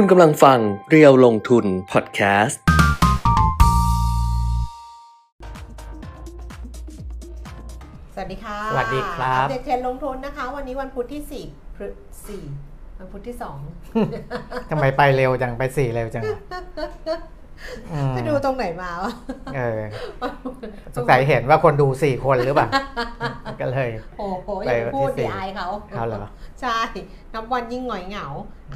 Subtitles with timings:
[0.00, 0.58] คุณกำลังฟัง
[0.90, 2.60] เรียวลงทุนพอดแคสต์
[8.14, 11.86] สวัสดีค่ะสวัสดีครับ อัปเดตเทรนด์ลงทุนนะคะ วันนี้วันพุธที่4พฤ
[12.26, 12.42] สี่
[12.98, 13.36] วันพุธที่
[14.02, 16.22] 2ทำไมไปเร็วจังไปสี่เร็วจัง
[17.92, 19.12] อืมไปดูตรงไหนมาวะ
[19.56, 19.80] เออ
[20.96, 22.68] สงสัยเห็นว่าคนดูสี่คนหรือเปล่า
[23.60, 25.66] ก็เลย โอ้โหไปอย่าพูดวันที่สี่ดีอายเขา
[25.96, 26.18] เอาเหรอ
[26.60, 26.78] ใช่
[27.34, 28.26] นับวันยิ่งหงอยเหงา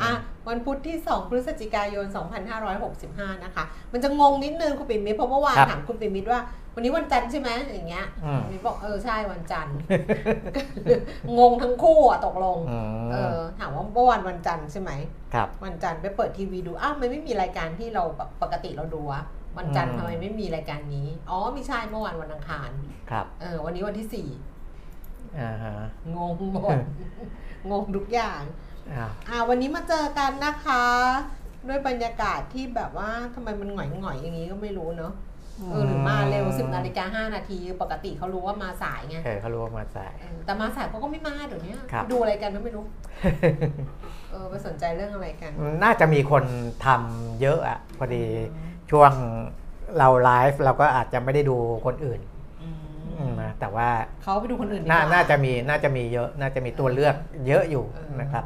[0.03, 0.13] อะ
[0.49, 2.07] วันพุธที่ 2 พฤศจิกายน
[2.91, 6.41] 2565 นะคะ มันจะงงนิดนึงคุณปิ่มมิตรเพราะเมื่อวานครับถามคุณปิ่มมิตรว่า
[6.75, 9.77] วันนี้วันจันทร์ใช่ไหมอย่างเงี้ยอืมมิตรบอกเออใช่วันจันทร์
[11.39, 14.91] งงทั้งคู่อะตกลงอืมเออถามว่าเมื่อวานวันจันทร์ใช่ไหม
[15.35, 19.21] ครับ วันจันทร์ไปเปิดทีวีดูอ้าวมันไม่มีรายการที่เราแบบปกติเราดูวะ
[19.59, 22.71] วันจันทร์อืมทำไมไม่มีรายการนี้ อ๋อไม่ใช่เมื่อวานวันอังคาร
[23.11, 24.29] ครับ เออวันนี้วันที่สี่
[25.39, 25.75] อ่าฮะ
[26.17, 26.79] งงหมด
[27.71, 28.41] งงทุกอย่าง
[28.93, 30.85] อ่าอ่าวันนี้มาเจอกันนะคะ
[31.69, 35.13] ด้วยบรรยากาศที่แบบว่าทำไมมันหงอยหงอยๆอย่างนี้ก็ไม่รู้เนาะ
[35.71, 42.85] เออหรือมาเร็วสิบนาฬิกาห้านาที ปกติเขารู้ว่ามาสายไงเออเขารู้ว่ามาสาย เออแต่มาสายเขาก็ไม่มาเดี๋ยวนี้ครับ ดูอะไรกันก็ไม่รู้
[44.31, 46.45] เออไปสนใจเรื่องอะไรกัน น่าจะมีคน
[46.87, 48.25] ทำเยอะอะพอดี
[48.91, 49.13] ช่วง
[49.99, 51.57] เราไลฟ์เราก็อาจจะไม่ได้ดู
[51.87, 52.40] คนอื่นอืมอืม
[53.43, 53.89] นะแต่ว่า
[54.23, 57.15] เขาไปดูคนอื่นดีกน่าว่าน่าจะมีน่าจะมีเยอะน่าจะมีตัวเลือก
[57.47, 58.45] เยอะอยู่เออนะครับ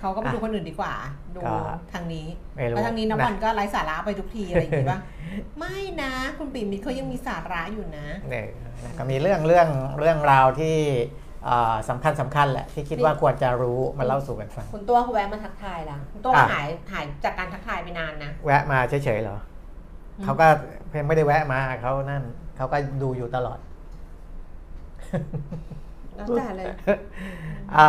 [0.00, 0.94] เขาก็ไปดูคนอื่นดีกว่า
[1.34, 1.56] ดูก็
[1.92, 2.26] ทางนี้
[2.56, 5.00] ไม่รู้แล้วทางนี้น้ำนะมันก็ไร้สาระไปทุกทีอะไรอย่างงี้ป่ะ
[5.58, 8.46] ไม่นะ คุณปิ่มมิตรเขายังมีสาระอยู่นะเนี่ย
[8.84, 10.76] นะก็มีเรื่องเรื่องเรื่องราวที่
[11.44, 19.38] เอ่อสำคัญสำคัญแหละที่คิดว่าควรจะรู้มาเล่าสู่กันฟังคุณตัวเขาแวะมาทักทายละคุณตัวอะหายหายจากการทักทายไปนานนะแวะมาเฉยๆเหรอ
[20.18, 20.46] อืมเขาก็
[20.90, 22.22] เพียงไม่ได้แวะมาเขานั่น
[22.56, 23.58] เขาก็ดูอยู่ตลอด
[26.16, 26.66] แล้วแต่เลย
[27.78, 27.88] อ่า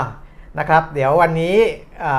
[0.60, 1.56] นะครับ เดี๋ยววันนี้
[2.02, 2.14] เอ่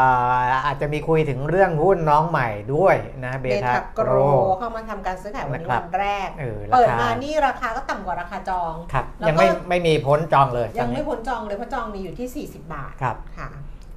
[0.48, 4.16] ออาจจะมีคุยถึงเรื่องหุ้นน้องใหม่ด้วยนะเบเบทาทับโกโกรร
[4.58, 13.48] เข้ามาทำการซื้อขายวันนี้นะครับวันแรกเออเปิดรามาคานี่ราคาก็ต่ำกว่าราคาจองครับแล้วยังไม่ก็ไม่มีพ้นจองเลยตยัองนไม่นี้พ้นจองเลยเพราะจองมีอยู่ที่ 40 บาทครับค่ะ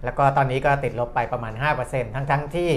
[0.03, 1.53] แล้วก็ตอนนี้ก็ติดลบไปประมาณ
[1.85, 2.69] 5%ทั้งทั้งๆที่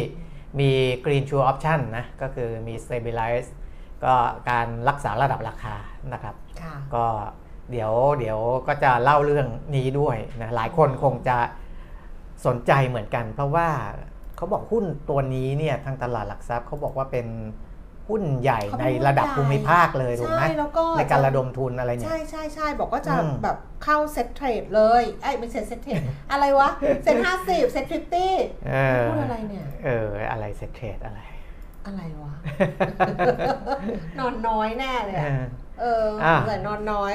[0.61, 0.71] มี
[1.05, 3.49] Green True Option นะก็คือมี Stabilize
[4.05, 4.15] ก็
[4.51, 5.77] การรักษาระดับราคา
[6.13, 7.07] นะครับค่ะก็
[7.71, 9.47] เดี๋ยวเดี๋ยวก็จะเล่าเรื่อง
[9.77, 11.39] นี้ด้วยนะหลายคนคงจะ
[12.47, 13.69] สนใจเหมือนกัน เพราะว่า
[14.37, 17.27] เขาบอกหุ้นตัวนี้เนี่ยทางตลาดหลักทรัพย์เขาบอกว่าเป็น
[18.09, 26.01] หุ้นใหญ่เขาในเป็นหุ้นระดับใหญ่ภูมิภาคเลยถูกไหมใช่แล้วก็ในการระดมทุนอะไรเนี่ยใช่ใช่ใช่บอกว่าจะอืมแบบเข้า Settrade เลยไอ้ยไม่ใช่ Settrade
[26.33, 26.69] อะไรวะ
[27.03, 28.35] เซ็ตห้าสิบ SET fifty
[28.69, 31.21] เออพูดอะไรเนี่ยเอออะไรเซ็ตเทรดอะไร
[31.87, 32.35] อะไรวะ
[34.19, 35.43] นอนน้อยแน่เลยเออะอ
[35.81, 37.15] เอออะแต่นอนน้อย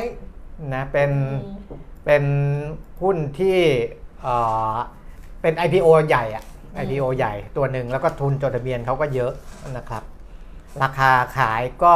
[0.74, 1.12] นะเป็น
[1.44, 1.58] อืม
[2.06, 2.24] เป็น
[3.02, 3.60] หุ้นที่
[4.22, 4.36] เอ่
[4.74, 4.76] อ
[5.42, 6.44] เป็น IPO ใหญ่อะ
[6.84, 9.34] IPO ใหญ่ตัวหนึ่งแล้วก็ทุนจดทะเบียนเขาก็เยอะ
[9.78, 10.04] นะครับ
[10.84, 11.94] ราคาขายก็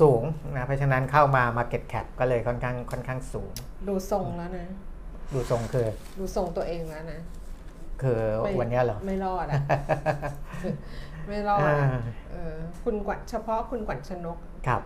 [0.00, 0.22] สูง
[0.56, 3.50] นะเพราะฉะนั้นเข้ามา Market Cap ก็เลยค่อนข้างค่อนข้างสูง
[3.88, 4.66] ดูทรงแล้วนะ
[5.34, 5.88] ดูทรงคือ
[6.18, 7.20] ดูทรงตัวเองแล้วนะ
[8.02, 9.60] คือไม่วันเนี้ยเหรอ ไม่รอดอะ
[11.28, 12.00] ไม่รอดอ่าอะ
[12.30, 12.54] เออ
[12.84, 14.82] คุณขวัญเฉพาะคุณขวัญชนก ครับ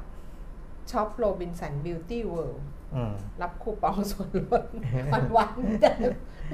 [0.91, 2.74] ช็อปโรบินสันบิวตี้เวิลด์อืม
[3.43, 4.63] รับคูปองส่วนลด
[5.13, 5.91] วันวันๆมีแต่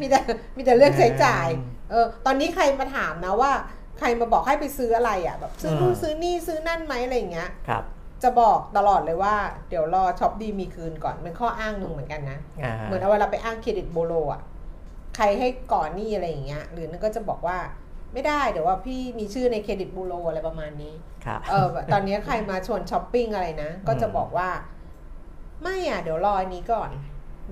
[0.00, 0.18] มีแต่
[0.56, 3.52] มีแต่เรื่องใช้จ่ายอืมเออตอนนี้ใครมาถามนะว่า
[3.98, 7.84] ใครมาบอกให้ไปซื้ออะไรอะแบบซื้อนู่นอืมซื้อนี่ซื้อนั่นไหมอะไรอย่างเงี้ยครับ
[8.22, 9.34] จะบอกตลอดเลยว่า
[9.68, 14.42] เดี๋ยวรอช็อปดีมีคืนก่อนเป็นข้ออ้างหนึ่งเหมือนกันนะอ่าเหมือนเอาเวลาไปอ้างเครดิตบูโรอะ
[15.16, 17.58] ใครให้ก่อนหนี้อะไรอย่างเงี้ยหรือนั่นก็จะบอกว่า
[18.12, 24.48] ไม่ได้เดี๋ยวว่าพี่มีชื่อในเครดิตบูโรอะไรประมาณนี้ครับเออตอนนี้ใครมาชวนช้อปปิ้งอะไรนะ ก็จะบอกว่า
[25.62, 26.90] ไม่อะ เดี๋ยวรออันนี้ก่อน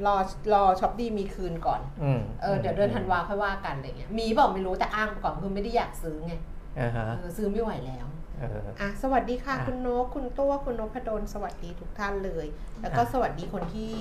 [0.06, 0.16] รอ
[0.52, 6.34] รอช็อปดีมีคืนก่อนอืมเออเดี๋ยวเดือนธันวาค่อยว่ากันอะไรเงี้ยมีบอกไม่รู้แต่อ้างก่อนคือไม่ได้อยากซื้อไง
[6.80, 8.06] อ่าฮะเออซื้อไม่ไหวแล้ว
[8.38, 12.46] เอออะสวัสดีค่ะอะคุณนกคุณตัวคุณนพดลสวัสดีทุกท่านเลย
[12.82, 13.92] แล้วก็อะสวัสดีคนที่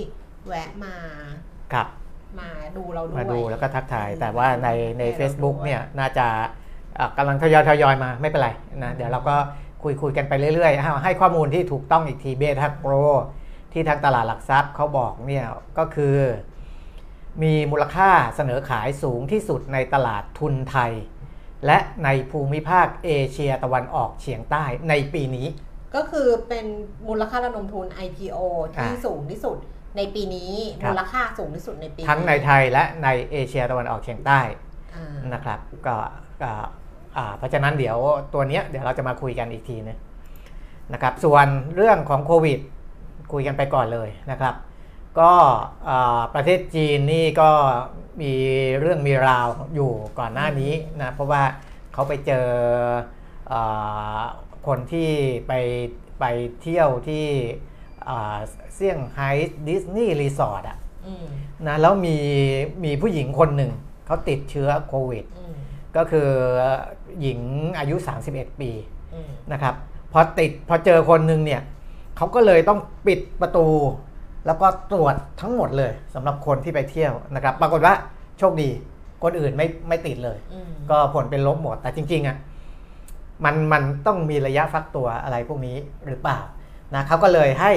[0.48, 0.96] แวะมา
[1.74, 1.88] ครับ
[2.40, 4.70] มาดูเราด้วยมาดูแล้วก็ทักทายอืมแต่ว่าใน
[5.00, 6.28] ในให้เรา Facebook ดูเนี่ยน่าจะ
[6.96, 8.50] เอ่อกำลังทยอยทยอยมาไม่เป็นไร
[8.84, 9.36] นะเดี๋ยวเราก็
[9.84, 12.94] คุยคุยกันไปเรื่อยๆให้ให้ข้อมูลที่ถูกต้องอีกทีเบทักโปร
[13.78, 15.46] ที่ทางตลาดหลักทรัพย์เขาบอกเนี่ย
[15.78, 16.18] ก็คือ
[17.44, 20.92] มีมูลค่าเสนอขายสูงที่สุดในตลาดทุนไทย
[21.66, 25.48] และในภูมิภาคเอเชียตะวันออกเฉียงใต้ในปีนี้
[25.96, 26.66] ก็คือเป็น
[27.08, 28.38] มูลค่าระดมทุน IPO
[28.74, 29.58] ที่อะสูงที่สุด
[29.98, 30.54] ในปีนี้
[30.84, 34.40] ครับมูลค่าสูงที่สุดในปีทั้งในไทยและในเอเชียตะวันออกเฉียงใต้
[34.96, 35.96] อ่านะครับก็
[36.42, 36.52] ก็
[37.18, 37.98] อ่าเพราะฉะนั้นเดี๋ยว
[38.34, 39.98] ตัวเนี้ยเดี๋ยวเราจะมาคุยกันอีกทีนึง
[40.94, 42.60] นะครับส่วนเรื่องของโควิด
[43.32, 44.56] คุยกันไปก่อนเลยนะครับ
[45.20, 45.34] ก็
[45.90, 47.50] อ่าประเทศจีนนี่ก็
[48.22, 48.34] มี
[48.80, 51.44] เรื่องมีราวอยู่ก่อนหน้านี้นะเพราะว่า
[51.94, 52.48] เขาไปเจอ
[53.48, 53.54] เอ
[54.20, 54.22] อ
[54.68, 55.10] คนที่
[55.48, 55.54] ไป
[56.20, 56.26] ไป
[56.62, 57.26] เที่ยวที่
[58.06, 58.38] เอ่อ
[58.76, 59.30] เซี่ยงไฮ้
[59.68, 61.26] ดิสนีย์รีสอร์ทอะอืม
[61.68, 62.18] นะแล้วมี
[62.84, 63.72] มีผู้หญิงคนหนึ่ง
[64.06, 65.54] เขาติดเชื้อโควิดอืม
[65.96, 66.30] ก็คือ
[67.22, 67.40] หญิง
[67.80, 67.96] อายุ
[68.30, 68.72] 31 ปี
[69.14, 69.76] อืมนะครับ
[70.14, 71.62] พอติดพอเจอคนหนึ่งเนี่ย
[72.18, 73.68] เขาก็เลยต้องปิดประตู
[74.46, 77.94] แล้วก็ตรวจทั้งหมดเลยสำหรับคนที่ไปเที่ยวนะครับ ปรากฏว่า
[78.40, 78.70] โชคดี
[79.24, 82.38] คนอื่นไม่ไม่ติดเลยอืมก็ผลเป็นลบหมดแต่จริงๆอะ
[83.46, 86.40] มันมันต้องมีระยะฟักตัวอะไรพวกนี้หรือเปล่า
[86.96, 87.72] นะเขาก็เลยให้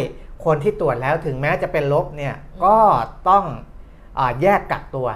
[0.44, 2.34] คนที่ตรวจแล้วถึงแม้จะเป็นลบเนี่ย
[2.64, 2.76] ก็
[3.28, 3.44] ต้อง
[4.18, 5.08] อาแยกกักตัว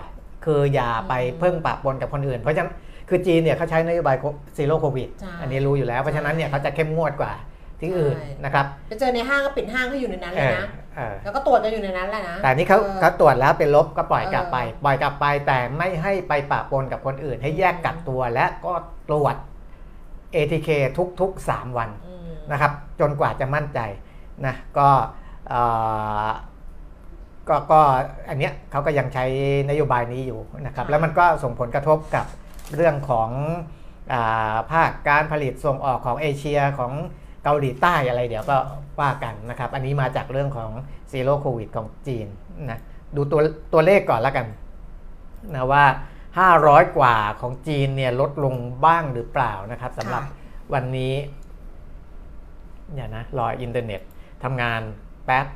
[0.44, 2.72] คืออย่าไปเพิ่งปะปนกับคนอื่น เพราะฉะนั้น
[3.08, 4.16] คือจีนเนี่ยเขาใช้นโยบาย
[4.56, 7.32] ซีโร่โควิดใช่อันนี้รู้อยู่แล้วเพราะฉะนั้นเนี่ยเขาจะเข้มงวดกว่า
[7.84, 18.72] ที่อื่นใช่นะครับไปเจอในห้างก็ปิดห้างเขาอยู่ในนั้นเลยนะเออแล้วก็ตรวจกันอยู่ในนั้นแหละนะ แต่นี่เขาออเขาตรวจแล้วเป็นลบก็ปล่อยกลับไปเออปล่อยกลับไปแต่ไม่ให้ไปปะปนกับคนอื่น ให้แยกกักตัวและก็
[19.08, 19.36] ตรวจ
[20.34, 20.68] ATK
[21.20, 23.80] ทุกๆ 3 วันอืมนะครับ จนกว่าจะมั่นใจ
[24.46, 24.88] นะก็
[25.48, 25.60] เอ่
[26.26, 26.28] อ
[27.48, 27.80] ก็ก็
[28.28, 29.24] อันเนี้ยเขาก็ยังใช้
[29.70, 32.26] นโยบายนี้อยู่นะครับ แล้วมันก็ส่งผลกระทบกับ
[32.74, 33.30] เรื่องของ
[34.12, 36.92] อาภาคการผลิตส่งออกของเอเชียของ
[37.44, 38.56] เกาหลีใต้อะไรเดี๋ยวก็
[39.00, 40.70] ว่ากันนะครับ อันนี้มาจากเรื่องของ
[41.10, 42.26] Zero COVID ของจีน
[42.70, 42.78] นะ
[43.16, 43.40] ดูตัว
[43.72, 44.46] ตัวเลขก่อนแล้วกัน
[45.54, 45.84] นะว่า
[46.40, 48.54] 500 กว่าของจีนเนี่ยลดลง
[48.86, 51.12] บ้างหรือเปล่านะครับสำหรับค่ะวันนี้
[52.94, 54.00] อย่านะรออินเทอร์เน็ต
[54.44, 54.80] ทำงาน
[55.26, 55.46] แป๊บ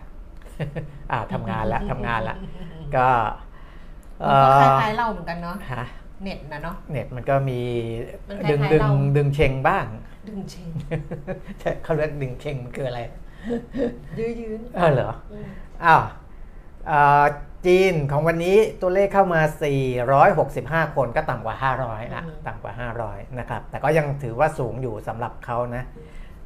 [1.10, 2.38] อ่าทำงานแล้วทำงานแล้ว
[2.96, 3.08] ก็
[4.20, 5.84] เอ่มันก็คอล้ายๆเราเหมือนกันเนาะฮะ
[6.22, 7.60] เน็ตนะเนาะเน็ตมันก็มี
[8.28, 9.84] มันคล้ายๆดึงดึงเราดึงเชงบ้าง
[10.28, 10.70] ดึงเชง
[11.60, 13.00] ใช่เขาเรียกดึงเชงมันคืออะไร
[14.18, 15.10] ยื้อยืนเออเหรอ
[15.84, 16.02] อ้าว
[16.86, 17.24] เอ่อ
[17.66, 19.40] จีนของวันนี้ตัวเลขเข้ามา
[20.18, 22.72] 465 คนก็ต่ำกว่า 500นะอืมต่ำกว่า
[23.06, 25.84] 500 นะครับ แต่ก็ยังถือว่าสูงอยู่สำหรับเขานะ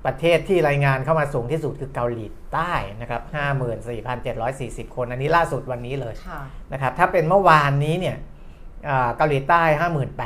[0.06, 3.22] ประเทศที่รายงานเข้ามาสูงที่สุดคือเกาหลีใต้นะครับ
[4.88, 6.40] 54,740 คน อันนี้ล่าสุดวันนี้เลยค่ะ
[6.72, 8.16] นะครับ ถ้าเป็นเมื่อวานนี้เนี่ย
[8.86, 9.62] เอ่อเกาหลีใต้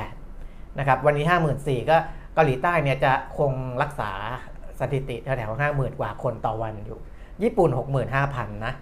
[0.07, 1.25] 58,000นะครับ วันนี้
[1.59, 1.97] 54,000 ก็
[2.37, 3.53] เกาหลีใต้เนี่ยจะคง
[3.83, 4.11] รักษา
[4.81, 6.99] สถิติแถวๆ50,000กว่าคนต่อวันอยู่
[7.43, 7.71] ญี่ปุ่น
[8.13, 8.73] 65,000 นะ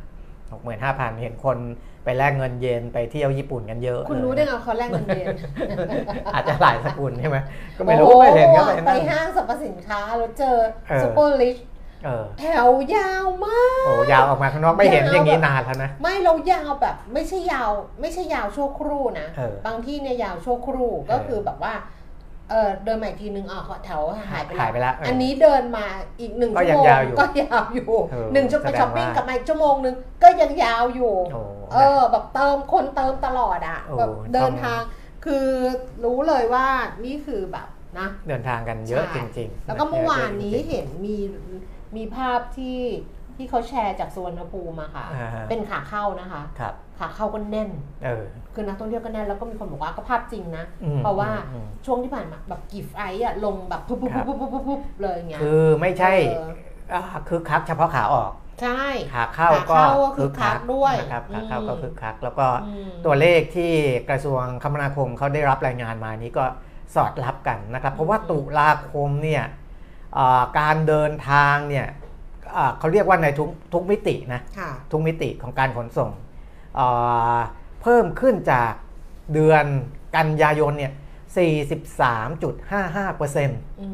[0.55, 1.57] 65,000 เห็นคน
[2.05, 5.35] ไปแลกเงินเยนไปเที่ยวญี่ปุ่นกันเยอะ คุณรู้ได้ไงว่าเขาแลกเงินเดือน
[6.35, 7.39] อาจจะหลายสกุลใช่ไหม
[7.77, 10.57] ก็ไม่รู้ไม่เห็นก็ไปไปนั่งห้างสรรพสินค้าแล้วเจอ
[10.89, 11.57] เออ SuperRich
[12.05, 21.75] เออแถวยาวมาก โอ้ยาวออกมาข้างนอกไม่เห็นอย่างนี้นานแล้วนะ ไม่เรายาวแบบไม่ใช่ยาว ไม่ใช่ยาวชั่วครู่นะ เออบางที่เนี่ยยาวชั่วครู่ก็เออคือแบบว่า
[22.51, 24.01] เออเดินมาอีกทีนึงอ๋อแถว
[24.31, 25.87] หายไปหายไปแล้วเอออัอันนี้เดินมา
[26.21, 31.41] อีกหนึ่งก็ชั่วโมงก็ยังยาวอยู่ก็ยาวอยู่เออหนึ่งชั่วโมงแสดงช้อปปิ้งว่ากลับมาอีกชั่วโมงนึงก็ยังยาวอยู่โอ้
[31.73, 34.81] เออแบบเติมคนเติมตลอดอะโอ้แบบเดินต้องทาง
[35.25, 35.47] คือ
[36.05, 36.67] รู้เลยว่า
[37.05, 37.69] นี่คือแบบ
[37.99, 41.17] นะเดินทางกันเยอะจใช่ริง ๆ แล้วก็เมื่อวานนี้ยอะจริงเห็นมี
[41.97, 42.81] มีภาพที่
[43.37, 47.71] ที่เขาแชร์จากสวนภูมิมาค่ะอ่าฮะเป็นขาเข้านะคะๆครับขาเข้าก็แน่น
[48.05, 56.51] เออคือนักท่องเที่ยวก็แน่นแล้วก็มีคนบอกว่าก็ภาพจริงนะอืมเพราะว่าอืมช่วงที่ผ่านมาแบบกีฟไออะลงแบบปุ๊บปุ๊บครับปุ๊บปุ๊บปุ๊บปุ๊บเลยอย่างเงี้ยคือไม่ใช่เออ
[56.93, 58.33] อ่าคือคักเฉพาะขาออก
[58.63, 58.85] ใช่
[59.15, 63.73] ขาเข้าก็ขาเข้าก็คึกคักด้วยนะครับขาเข้าอืมก็คึกคัก แล้วก็อืมตัวเลขที่
[64.11, 66.45] กระทรวงคมนาคมเขาได้รับรายงานมานี้ก็
[66.95, 69.45] สอดรับกันนะครับ เพราะว่าตุลาคมเนี่ย
[70.19, 72.04] อ่าการเดินทางเนี่ยอ่า
[72.79, 76.11] เขาเรียกว่าในทุกทุกมิตินะค่ะทุกมิติของการขนส่ง
[76.79, 77.39] อ่า
[77.83, 78.73] เพิ่มขึ้นจาก
[79.35, 79.65] เดือน
[80.17, 80.93] กันยายนเนี่ย
[81.35, 83.89] 43.55%นอื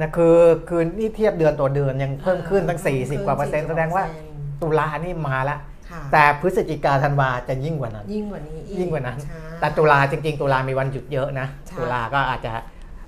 [0.00, 0.36] มะคือ
[0.68, 4.30] คือนี่เทียบเดือนต่อเดือนยังเพิ่มขึ้นตั้ง 40 กว่าเปอร์เซ็นต์แสดงว่าเปอร์เซ็นต์
[4.62, 5.58] ตุลานี่มาแล้ว
[5.90, 12.52] ค่ะแต่พฤศจิกาธันวาจะยิ่งกว่านั้น ยิ่งกว่านี้อีกยิ่งกว่านั้นใช่แต่ตุลาจริง ๆ ตุลามีวันหยุดเยอะนะใช่ตุลาก็อาจจะ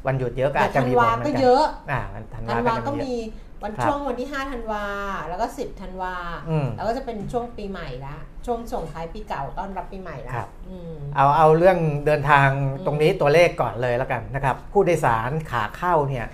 [0.06, 2.00] วันหยุดเยอะก็แต่อาจจะธันมีผวาลเหมือนก็กันเยอะอ่า
[2.34, 3.14] ธันธัวานวาก็ก็จะมีมี
[3.62, 4.84] วันครับช่วงวันที่5ธันวา
[5.28, 6.14] แล้วก็ 10ธันวา
[6.50, 16.26] อืมแล้วก็จะเป็นช่วงปีใหม่ละช่วงส่งท้ายปีเก่าต้อนรับปีใหม่ละครับอืมเอาเอาเรื่องเดินทางอืมตรงนี้ตัวเลขก่อนเลยแล้วกันนะครับ ผู้โดยสารขาเข้าเนี่ย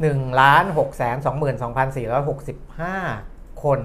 [0.00, 2.96] หนึ่งล้านหกแสนสองหมื่นสองพันสี่ร้อยหกสิบห้า
[3.64, 3.80] คน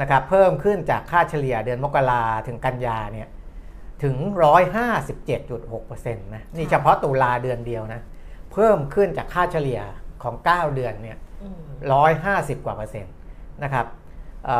[0.00, 3.28] นะครับเพิ่มขึ้นจากค่าเฉลี่ยเดือนมกราถึงกันยาเนี่ย
[4.02, 4.16] ถึง
[5.34, 8.00] 157.6%นะนี่เฉพาะตุลาเดือนเดียวนะ
[8.52, 9.80] เพิ่มขึ้นจากค่าเฉลี่ย
[10.24, 11.58] ของ 9 เดือนเนี่ยอืม
[11.92, 13.14] ร้อยห้าสิบกว่าเปอร์เซ็นต์
[13.64, 13.86] นะครับ
[14.46, 14.58] เอ่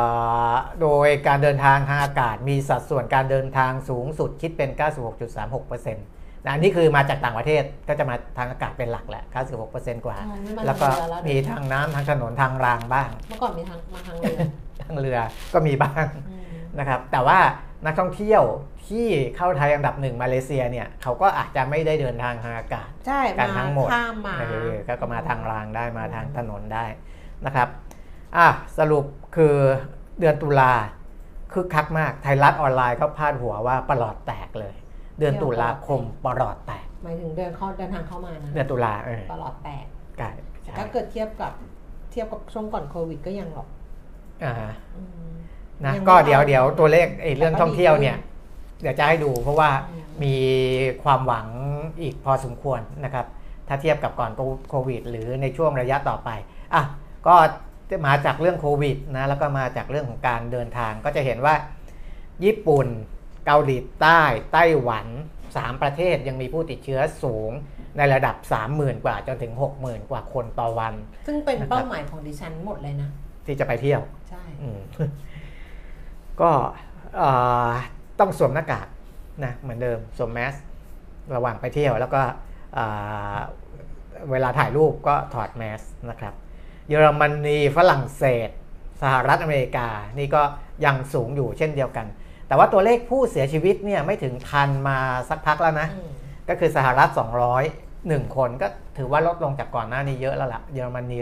[0.51, 4.69] อโดยการเดินทางทางอากาศมีสัดส่วนการเดินทางสูงสุดคิดเป็น
[5.33, 9.23] 96.36%นะอันนี้คือมาจากต่างประเทศก็จะมาทางอากาศเป็นหลักแหละ
[9.63, 14.37] 96%กว่าใช่ไม่มาแล้วก็ทางเรือแล้วมีทางน้ำทางถนนทางรางบ้าง เมื่อก่อนมีทางมาทางเรือ
[14.83, 15.17] ทางเรือ
[15.53, 16.43] ก็มีบ้างอืม
[16.79, 17.39] นะครับ แต่ว่า
[17.85, 18.43] นักท่องเที่ยว
[18.87, 26.85] ที่เข้าไทยอันดับหนึ่งมาเลเซียเนี่ยเขาก็อาจจะไม่ได้เดินทางทางอากาศใช่กันมาทั้งหมดข้ามมาเออก็ก็มาทางรางได้มาทางถนนได้
[27.45, 27.67] นะครับ
[28.37, 28.47] อะ
[28.77, 29.55] สรุปคือ
[30.19, 30.73] เดือนตุลา
[31.53, 34.75] คึกคักมากไทยรัฐออนไลน์เขาพาดหัวว่าประหลอดแตกเลย
[35.19, 39.85] เดือนตุลาคมประหลอดแตกหมายถึงเดินเข้าเดินทางเข้ามานะเดือนตุลาเออตลอดแตก
[40.17, 40.29] ใช่
[40.63, 41.53] ใช่ถ้าเกิดเทียบกับ
[42.11, 43.67] เทียบกับช่วงก่อนโควิดก็ยังหรอก
[44.43, 45.33] อ่าฮะอืม
[45.85, 48.17] นะยังไม่ก็เดี๋ยวเอาเดี๋ยวตัวเลขไอ้เรื่องแต่ก็ท่องเที่ยวดีขึ้นเนี่ย
[48.81, 50.35] เดี๋ยวจะให้ดูเพราะว่าอืมมี
[51.03, 51.47] ความหวัง
[52.01, 53.25] อีกพอสมควรนะครับ
[53.67, 54.31] ถ้าเทียบกับก่อน
[54.69, 56.29] โควิด หรือในช่วงระยะต่อไป
[56.73, 56.83] อะ
[57.27, 57.35] ก็
[58.07, 61.55] มาจากเรื่องโควิดนะแล้วก็มาจากเรื่องของการเดินทางก็จะเห็นว่า
[62.43, 62.87] ญี่ปุ่น
[63.45, 64.21] เกาหลีใต้
[64.53, 65.07] ไต้หวัน
[65.45, 67.51] 3 ประเทศยังมีผู้ติดเชื้อสูง
[67.97, 68.35] ในระดับ
[68.69, 70.93] 30,000 กว่าจนถึง 60,000 กว่าคนต่อวัน
[71.27, 73.09] ซึ่งเป็นนะครับเป้าหมายของดิฉันหมดเลยนะ
[73.45, 74.77] ที่จะไปเที่ยว ใช่อืม
[76.41, 76.51] ก็
[77.17, 77.29] เอ่
[77.69, 77.71] อ
[78.19, 78.87] ต้องสวมหน้ากาก
[79.43, 80.53] นะเหมือนเดิมสวมแมส
[81.35, 82.21] ระหว่างไปเที่ยวแล้วก็
[82.73, 82.85] เอ่
[83.35, 83.37] อ
[84.31, 86.33] เวลาถ่ายรูปก็ถอดแมสนะครับ
[86.89, 88.49] เยอรมนีฝรั่งเศส
[89.01, 89.87] สหรัฐอเมริกา
[90.17, 90.43] นี่ก็
[90.85, 92.07] ยังสูงอยู่เช่นเดียวกัน
[92.47, 94.97] แต่ว่าตัวเลขผู้เสียชีวิตเนี่ยไม่ถึงพันมา
[95.29, 96.11] สักพักแล้วนะอืม
[96.49, 97.09] ก็คือสหรัฐ
[97.73, 101.17] 201 คนก็ถือว่าลดลงจากก่อนหน้านี้เยอะแล้วละ่ะเยอรมนี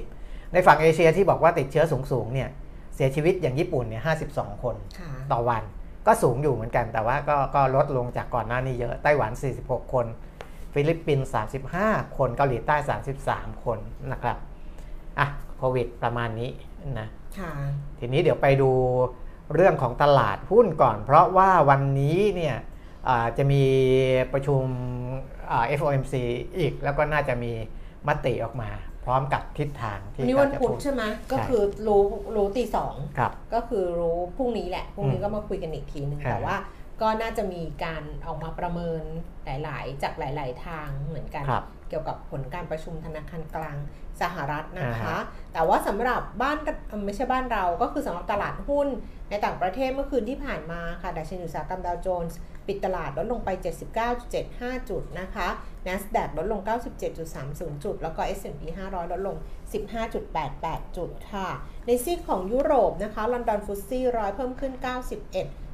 [0.00, 2.48] 120 ในฝั่งเอเชียที่บอกว่าติดเชื้อสูงๆเนี่ย
[2.94, 5.62] เสียชีวิตอย่างญี่ปุ่นเนี่ย52คนค่ะต่อวัน
[6.06, 9.30] ก็สูงอยู่เหมือนกัน แต่ว่าก็ก็ลดลงจากก่อนหน้านี้เยอะ ไต้หวัน
[9.62, 10.06] 46 คน
[10.74, 12.76] ฟิลิปปินส์35 คนเกาหลีใต้
[13.18, 13.78] 33 คน
[14.12, 14.36] นะครับ
[15.18, 16.50] อะโควิดประมาณนี้
[17.00, 17.08] นะ
[17.38, 17.52] ค่ะ
[17.98, 18.70] ทีนี้เดี๋ยวไปดู
[19.54, 22.56] เรื่องของตลาดหุ้นก่อน เพราะว่าวันนี้เนี่ย
[23.08, 23.62] อ่าจะมี
[24.32, 24.62] ประชุม
[25.50, 26.14] อ่า FOMC
[26.58, 27.52] อีกแล้วก็น่าจะมี
[28.08, 28.70] มติออกมา
[29.04, 32.02] พร้อมกับทิศทางที่นี่วันจะพุธพูดใช่ไหมก็ใช่คือรู้
[32.36, 36.56] รู้ตีสองครับก็คือรู้พรุ่งนี้แหละพรุ่งนี้อืมก็มาคุยกันอีกทีหนึ่งครับแต่ว่า
[37.02, 39.02] ก็น่าจะมีการออกมาประเมิน
[39.44, 43.76] หลาย ๆ จากหลาย ๆ ทางเหมือนกันครับ เกี่ยวกับผลการประชุมธนาคารกลาง
[44.20, 45.20] สหรัฐนะอ่าคะฮะ
[45.52, 46.56] แต่ว่าสำหรับบ้าน
[46.88, 48.88] เอ่อไม่ใช่บ้านเราก็คือสำหรับตลาดหุ้น
[49.30, 53.50] ในต่างประเทศเมื่อคืนที่ผ่านมาค่ะดัชนีอุตสาหกรรมดาวโจนส์ปิดตลาดลดลงไป
[54.20, 55.48] 79.75 จุดนะคะ
[55.86, 56.60] NASDAQ ลดลง
[57.22, 59.36] 97.30 จุด แล้วก็ S&P 500 ลดลง
[60.16, 61.48] 15.88 จุดค่ะ
[61.86, 64.72] ในซีกของยุโรปนะคะลอนดอนฟุตซี่ร้อยเพิ่มขึ้น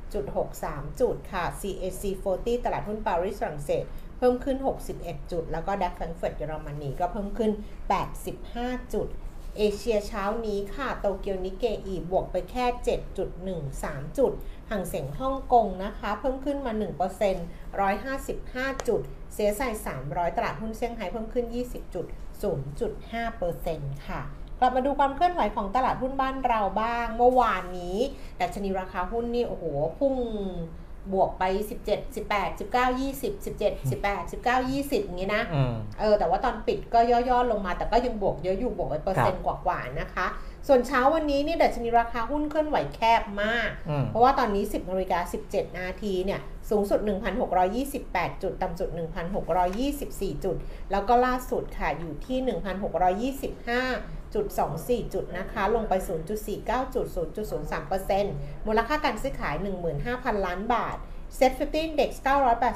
[0.00, 2.02] 91.63 จุดค่ะ CAC
[2.34, 3.84] 40 ตลาดหุ้นปารีสฝรั่งเศส
[4.18, 4.56] เพิ่มขึ้น
[4.94, 7.50] 61 จุด แล้วก็ดัคแฟรงเฟิร์ตเยอรมนีก็เพิ่มขึ้น
[8.22, 9.08] 85 จุด
[9.56, 12.64] เอเชียเช้านี้ค่ะโตเกียวนิเกอีบวกไปแค่
[13.46, 14.32] 7.13 จุด
[14.70, 16.82] ห่างเสียงฮ่องกงนะคะ เพิ่มขึ้นมา 1%
[17.98, 19.00] 155 จุด
[19.34, 19.68] เสียใส่
[20.02, 21.46] 300 ตลาดหุ้นเซี่ยงไฮ้เพิ่มขึ้น
[23.10, 24.20] 20.0.5%ค่ะ
[24.60, 27.98] กลับมาดูความเคลื่อนไหวของตลาดหุ้นบ้านเราบ้าง เมื่อวานนี้
[28.40, 29.64] ดัชนีราคาหุ้นนี่โอ้โห
[29.98, 30.14] พุ่ง
[31.12, 31.44] บวกไป
[31.84, 40.26] 17 18 19 20 17 18 19 20อย่างนี้นะอืมเออแต่ว่าตอนปิดก็ย่อๆลงมาแต่ก็ยังบวกเยอะอยู่บวกไปเปอร์เซ็นต์กว่าๆนะคะ
[40.70, 47.00] ส่วนเช้าวันนี้นี่ดัชนีราคาหุ้นเคลื่อนไหวแคบมากอืมเพราะว่าตอนนี้ 10นาฬิกา17 นาทีเนี่ยสูงสุด
[47.66, 48.88] 1,628 จุด ต่ำสุด
[49.66, 50.56] 1,624 จุด
[50.90, 52.38] แล้วก็ล่าสุดค่ะอยู่ที่
[53.16, 54.46] 1,625จุด
[54.80, 55.92] 24 จุดนะคะ ลงไป
[56.44, 57.06] 0.49 จุด
[57.86, 59.54] 0.03%มูลค่าการซื้อขาย
[60.00, 60.96] 15,000 ล้านบาท
[61.38, 62.10] Set 50 Index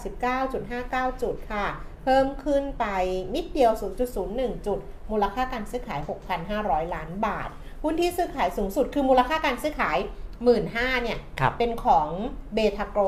[0.09, 1.67] 989.59 จุดค่ะ
[2.05, 2.87] เพิ่มขึ้นไป
[3.35, 3.73] นิดเดียว
[4.19, 4.79] 0.01 จุด
[5.11, 6.01] มูลค่าการซื้อขาย
[6.47, 7.51] 6,500 ล้านบาท
[7.83, 9.99] หุ้นที่ซื้อขายสูงสุดคือมูลค่าการซื้อขาย
[10.51, 12.09] 15,000เนี่ยครับเป็นของ
[12.55, 13.03] เบทาโกร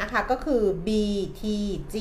[0.00, 1.96] นะคะ ก็คือ BTG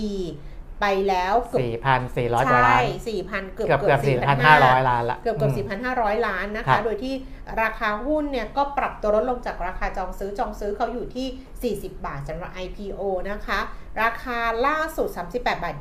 [0.82, 1.66] ไปแล้วเกือบ
[2.14, 7.14] 4,400กว่าล้านใช่4,000 เกือบเกือบเกือบ4,500 ล้านละเกือบเกือบอืม4,500 ล้านนะครัคะบโดยที่
[7.62, 13.60] ราคาหุ้นเนี่ยก็ปรับตัวลดลงจากราคาจองซื้อจองซื้อเขาอยู่ที่ 40 บาทสำหรับ IPO นะคะ
[14.02, 15.76] ราคาล่าสุด 38 บาท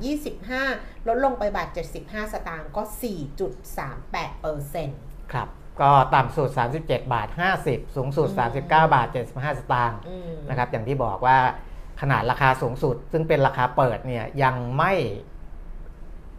[0.50, 1.68] 25 ลดลงไปบาท
[2.02, 2.82] 75 สตางค์ก็
[3.62, 4.98] 4.38เปอร์เซ็นต์
[5.32, 5.48] ครับ
[5.80, 6.48] ก็ต่ำสุด
[6.82, 7.28] 37 บาท
[7.62, 10.00] 50 สูงสุด 39 บาท 75 สตางค์
[10.48, 11.38] นะครับอย่างที่บอกว่า
[12.00, 14.92] ขนาดราคาสูงสุด ซึ่งเป็นราคาเปิดเนี่ยยังไม่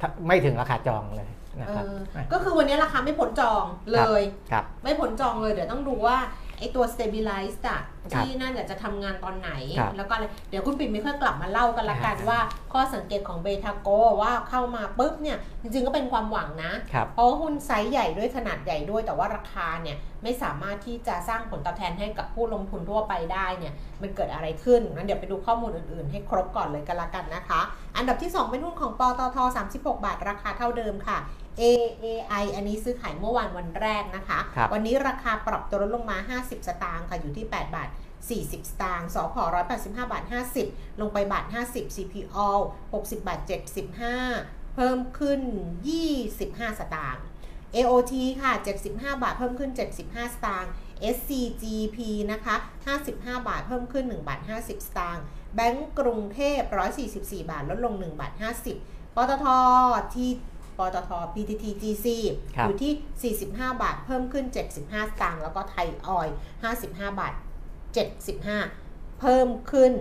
[0.01, 1.29] ทไม่ถึงราคาจองเลย
[1.61, 1.85] นะครับ
[2.33, 3.63] ก็คือวันนี้ราคาไม่พ้นจอง
[3.93, 4.21] เลย
[4.51, 7.79] ครับไม่พ้นจองเลยเดี๋ยวต้องดูว่าไอตัว stabilize อะ
[8.11, 12.39] ครับที่นั่นเนี่ยจะทำงานตอนไหนครับแล้วก็อะไรเดี๋ยวคุณปิ่นไม่ค่อยกลับมาเล่ากันละกันอ่าว่า
[12.73, 13.89] ข้อสังเกตของเบทาโก
[14.21, 27.61] ว่าเข้ามาปุ๊บเนี่ย จริงๆก็เป็นความหวังนะครับเพราะว่าหุ้นไซส์ใหญ่ด้วยขนาดใหญ่ด้วย แต่ว่าราคาเนี่ยไม่สามารถที่จะสร้างผลตอบแทนให้กับผู้ลงทุนทั่วไปได้เนี่ยมันเกิดอะไรขึ้นงั้นเดี๋ยวไปดูข้อมูลอื่นๆ ให้ครบก่อนเลยกันละกันนะคะ
[27.97, 29.37] อันดับที่ 2 เป็นหุ้นของปตท
[29.69, 31.17] 36 บาท ราคาเท่าเดิมค่ะ
[31.61, 37.89] AAI อันนี้ซื้อขายเมื่อวานวันแรกนะคะครับวันนี้ราคาปรับตัวลดลงมา 50 สตางค์ค่ะ อยู่ที่ 8 บาท
[38.29, 39.35] 40 สตางค์สพ
[39.73, 40.23] 185 บาท
[40.61, 42.49] 50 ลงไปบาท 50 CPO
[42.93, 43.39] 60 บาท
[44.09, 45.41] 75 เพิ่มขึ้น
[46.09, 47.23] 25 สตางค์
[47.75, 48.51] AOT ค่ะ
[48.87, 49.71] 75 บาท เพิ่มขึ้น
[50.03, 50.71] 75 สตางค์
[51.15, 51.97] SCGP
[52.31, 52.55] นะคะ
[53.01, 55.23] 55 บาท เพิ่มขึ้น 1 บาท 50 สตางค์
[55.55, 56.61] แบงก์กรุงเทพ
[57.05, 58.33] 144 บาท ลดลง 1 บาท
[58.75, 59.45] 50 ปตท
[60.15, 60.29] ที่
[60.77, 62.07] ปตท PTT GC
[62.55, 63.49] ครับอยู่ที่ 45
[63.81, 64.77] บาท เพิ่มขึ้น 75 ส
[65.21, 66.35] ตางค์แล้วก็ไทยออยล์
[66.73, 67.33] 55 บาท
[68.47, 69.93] 75 เพิ่มขึ้น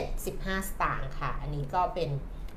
[0.00, 2.10] 75 สตางค์ค่ะ อันนี้ก็เป็น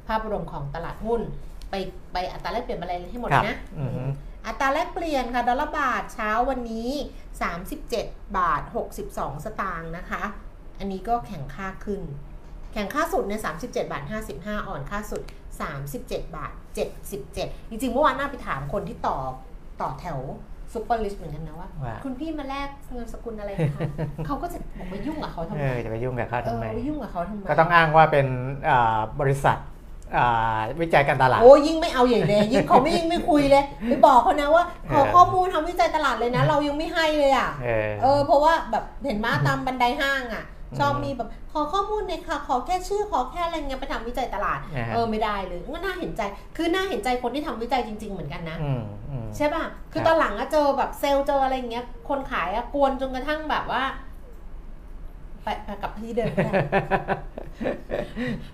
[0.08, 1.22] ภาพรวมของตลาดหุ้น
[1.70, 1.76] ไป
[2.14, 4.04] ไปอัตราแลกเปลี่ยนอะไรให้หมดครับนะอือฮึ
[4.48, 6.90] อัตราแลกเปลี่ยนค่ะ ดอลลาร์บาทเช้าวันนี้
[7.64, 8.62] 37 บาท
[9.04, 10.24] 62 สตางค์นะคะ
[10.80, 12.02] อันนี้ก็แข่งค่าขึ้น
[12.74, 14.04] แข่งค่าสุดในย37 บาท
[14.36, 15.22] 55 อ่อนค่าสุด
[15.64, 16.52] 37 บาท
[17.12, 19.18] 77 จริงๆเมื่อวานน่าไปถามคนที่ต่อ
[19.82, 20.20] ต่อแถว
[20.74, 23.82] SuperRich เหมือนกันนะว่า ว่า คุณพี่มาแลกเงินสกุลอะไรคะ
[24.26, 28.28] เขาก็จะบอกว่ายุ่งกับเขาทำเอไมอะ จะไปยุ่งกับเขาเอทำอไม ไปยุ่งกับเขาทำไมก็ต้องอ้างว่าเป็น
[28.70, 29.58] อ่าบริษัท
[30.18, 46.22] อ่าวิจัยการตลาด โอ้ยิ่งไม่เอาใหญ่เลยยิ่งเขาไม่ยิ่งไม่คุยเลยไปบอกเขานะว่าขอเออ ข้อมูลทำวิจัยตลาดเลยนะ เรายังไม่ให้เลยอะ เออ เออเพราะว่าแบบเห็นมาตามบันไดห้างอะอืม ชอบมีแบบขอข้อมูลหน่อยค่ะ ขอแค่ชื่อขอแค่อะไรเงี้ยไปทำวิจัยตลาดอ่าฮะเออไม่ได้เลยก็น่าเห็นใจ
[46.58, 53.84] คือน่าเห็นใจคนที่ทำวิจัยจริง ๆ เหมือนกันนะอืมอืมใช่ป่ะ คือครับตอนหลังอะเจอแบบเซลล์เจออะไรเงี้ย คนขายอะกวนจนกระทั่งแบบว่า
[55.44, 56.54] ไปไปกลับที่เดิมไม่ได้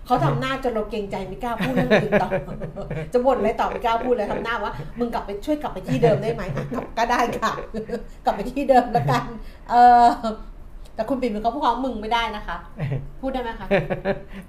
[0.05, 2.29] เขาทำหน้าจนเราเกรงใจไม่กล้าพูดเรื่องอื่นต่อ
[3.13, 7.51] จะบ่นอะไรต่อไม่กล้าพูดเลยทำหน้าว่ามึงกลับไปช่วยกลับไปที่เดิมได้ไหมอะกลับก็ได้ค่ะ
[8.25, 9.23] กลับไปที่เดิมแล้วกัน
[9.69, 10.05] เออ
[11.01, 12.57] แต่คุณปิ่นเป็นเขาพูดคำว่ามึงไม่ได้นะคะ
[13.21, 13.67] พูดได้ไหมคะ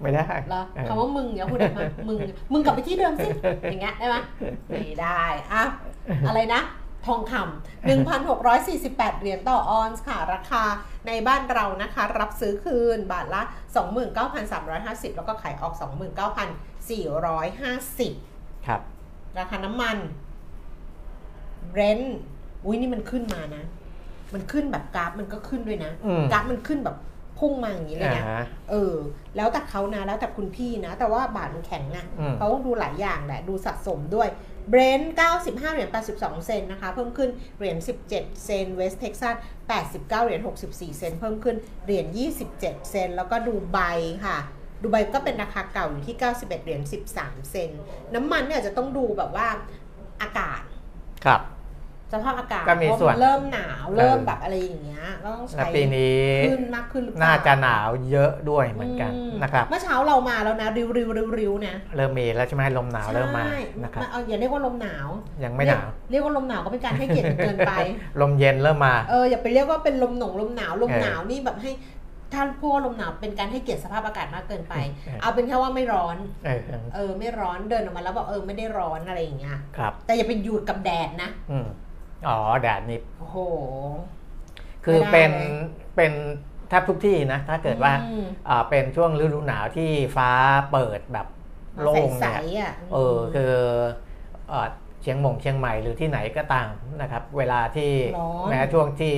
[0.02, 2.16] ไม่ได้เหรอเออคำว่ามึงอย่าพูดได้ไหมมึง
[2.52, 3.28] มึงกลับไปที่เดิมสิ
[3.70, 4.16] อย่างเงี้ยได้ไหม
[4.68, 5.62] ไม่ได้อะ
[6.28, 6.60] อะไรนะ
[7.06, 10.64] ทองคำ1,648 เหรียญต่อออนซ์ค่ะ ราคา
[11.06, 13.42] ในบ้านเรานะคะ รับซื้อคืนบาทละ
[14.30, 15.74] 29,350 แล้วก็ขายออก
[17.80, 18.80] 29,450 ครับ
[19.38, 19.96] ราคาน้ำมัน
[21.72, 22.16] Brent
[22.64, 23.64] อุ้ยนี่มันขึ้นมานะ
[24.34, 26.96] มันขึ้นแบบกราฟมันก็ขึ้นด้วยนะ อืม กราฟมันขึ้นแบบ
[27.38, 28.94] พุ่งมาอย่างนี้เลยอ่านะฮะเออ
[29.36, 34.28] แล้วแต่เขานะ แล้วแต่คุณพี่นะ แต่ว่าบาทมันแข็งอะอืม เขาต้องดูหลายอย่างแหละ ดูสะสมด้วย
[34.68, 37.76] Brent 95 เหรียญ 82 เซนต์นะคะ เพิ่มขึ้น เหรียญ
[38.08, 39.34] 17 เซนต์ เวสต์เท็กซัส
[39.76, 40.40] 89 เหรียญ
[40.70, 42.06] 64 เซนต์เพิ่มขึ้น เหรียญ
[42.48, 42.58] 27
[42.90, 43.78] เซนต์แล้วก็ดูไบ
[44.26, 44.38] ค่ะ
[44.82, 46.82] ดูไบก็เป็นราคาเก่าอยู่ที่ 91 เหรียญ
[47.14, 47.70] 13 เซนต์
[48.14, 49.48] น้ำมันเนี่ยจะต้องดูแบบว่า
[50.22, 50.62] อากาศ
[51.24, 51.40] ครับ
[52.12, 65.08] สภาพอากาศก็มีเพราะส่วนเริ่มหนาวเริ่มเออแบบอะไรอย่างเงี้ยก็ต้องและใช้ปีนี้ขึ้นมากขึ้นหรือเปล่าน่าจะหนาวเยอะด้วยเหมือนกันอืมนะครับเมื่อเช้าเรามาแล้วนะริวริวริวริวนะเริ่มมีแล้วใช่ไหมลมหนาวเริ่มมาใช่นะครับเอาอย่าเรียกว่าลมหนาว
[65.44, 67.72] ยังไม่หนาวเรียกเรียกว่าลมหนาวก็เป็นการให้เกียรติเกินไป
[68.20, 71.72] ลมเย็นเริ่มมาเอออย่าไปเรียกว่าเป็นลมหนงลมหนาวลมเออหนาวนี่แบบให้
[72.36, 81.30] ถ้าพูดว่าลมหนาวเป็นการให้เกียรติสภาพอากาศมากเกินไป เออเอาเป็นแค่ว่าไม่ร้อนเออเออเออ ไม่ร้อนเดินออกมาแล้วบอกเออไม่ได้ร้อนอะไรอย่างเงี้ย ครับ แต่อย่าไปอยู่กับแดดนะ
[82.24, 83.38] อืมอ๋อแดดนี่โอ้โห
[84.84, 85.46] คือไม่ได้เป็นเลย
[85.96, 86.12] เป็น
[86.68, 90.30] แทบทุกที่นะ ถ้าเกิดว่าอืมอ่าเป็นช่วงฤดูหนาวที่ฟ้า
[90.72, 91.26] เปิดแบบ
[91.82, 93.52] โล่งใสเนี่ยๆอะเออคือ
[94.48, 94.66] เอ่อ
[95.02, 96.68] เชียงมงเชียงใหม่หรือที่ไหนก็ตาม
[97.02, 99.12] นะครับ เวลาที่ร้อนแม้ช่วงที่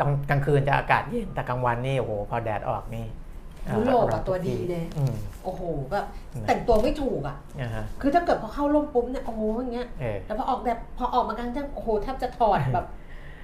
[0.00, 3.27] ตอนกลางคืนจะอากาศเย็นแต่กลางวันนี่โอ้โหพอแดดออกนี่อ่า
[3.76, 6.04] ยุโรปอะร้อนตัวทุกดีที่เลย อืม โอ้โหแบบ
[6.40, 12.86] นะ แต่งตัวไม่ถูกอะอ่าฮะ คือถ้าเกิดพอเข้าร่มปุ๊บเนี่ยโอ้โหอย่างเงี้ยเออ แล้วพอออกแบบพอออกมากลางแจ้งโอ้โหแทบจะถอดแบบ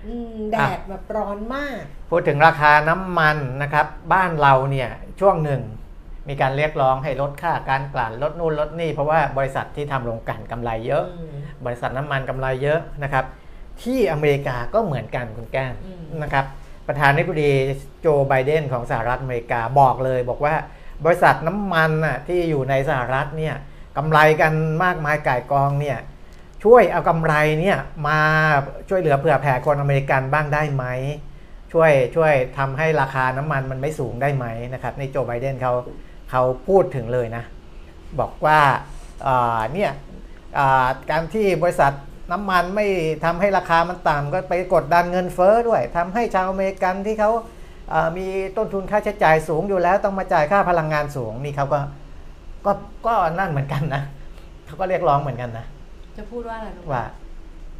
[0.07, 4.89] อืมแดดแบบร้อนมาก พูดถึงราคาน้ำมันนะครับ บ้านเราเนี่ย
[5.21, 5.63] ช่วงหนึ่ง
[6.29, 11.35] มีการเรียกร้องให้ลดค่าการกลั่นลดนู่นลดนี่ เพราะว่าบริษัทที่ทำโรงกลั่นกำไรเยอะอืม
[11.67, 13.25] บริษัทน้ำมันกำไรเยอะนะครับ
[13.83, 16.45] ที่อเมริกาก็เหมือนกันคุณแก้มอืม นะครับ
[16.87, 17.53] ประธานาธิบดี
[18.01, 20.55] โจไบเดนของสหรัฐอเมริกาบอกเลย บอกว่า
[21.05, 23.55] บริษัทน้ำมันน่ะที่อยู่ในสหรัฐเนี่ย
[23.97, 24.53] กำไรกัน
[24.85, 25.99] มากมายก่ายกองเนี่ย
[26.65, 28.19] ช่วยเอากำไรเนี่ยมา
[28.89, 30.85] ช่วยเหลือเผื่อแผ่คนอเมริกันบ้างได้ไหม
[31.73, 35.73] ช่วยช่วยทำให้ราคาน้ำมันมันไม่สูงได้ไหมนะครับในโจไบเดนเขา
[36.31, 37.45] เขาพูดถึงเลยนะ
[38.21, 38.61] บอกว่า
[39.27, 39.91] อ่าเนี่ย
[41.11, 41.93] การที่บริษัท
[42.31, 42.87] น้ำมันไม่
[43.25, 47.31] ทำให้ราคามันต่ำก็ไปกดดันเงินเฟ้อด้วยทำให้ชาวอเมริกันที่เขา
[47.93, 51.81] อ่ามีต้นทุนค่าใช้จ่ายสูงอยู่แล้วต้องมาจ่ายค่าพลังงานสูงนี่เขาก็
[52.67, 52.73] ก็
[53.07, 54.03] ก็นั่นเหมือนกันนะ
[54.67, 55.67] เขาก็เรียกร้องเหมือนกันนะ
[56.17, 57.05] จะพูดว่าอะไรรู้ไหมว่า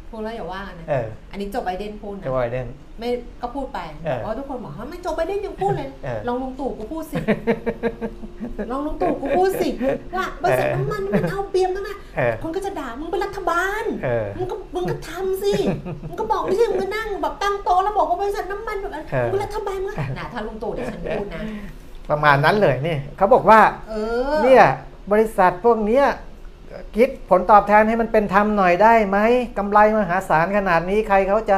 [0.09, 2.67] พูดแล้วอย่าว่ากันนะเอออันนี้โจไบเดนพูดโจนะไบเดน
[2.99, 3.09] ไม่
[3.41, 7.17] ก็พูดไปเออเพราะทุกคนบอกว่าไม่โจไบเดนยังพูดเลยเออลองลุงตู่กูพูดสิ
[8.71, 9.69] ลองลุงตู่กูพูดสิ
[10.15, 15.53] ว่าบริษัทน้ำมันมันเอาเปรียบนะนะเออคนก็จะด่ามึงเป็นรัฐบาลเออมึงก็มึงก็ทำสิ
[16.09, 21.41] มึงก็บอกไม่ใช่มึงก็นั่งแบบตั้งโต๊ะแล้วบอกว่าบริษัทน้ำมันแบบนั้นเออมึงเป็นรัฐบาลมึงก็น่ะถ้าลุงตู่เดี๋ยวฉันพูดนะ
[22.09, 23.93] ประมาณนั้นเลยนี่เขาบอกว่าเอ
[24.31, 24.65] อเนี่ย
[25.11, 26.05] บริษัทพวกเนี้ย
[26.97, 29.17] คิดผลตอบแทนให้มันเป็นธรรมหน่อยได้ไหม
[29.57, 31.57] กำไรมหาศาลขนาดนี้ใครเขาจะ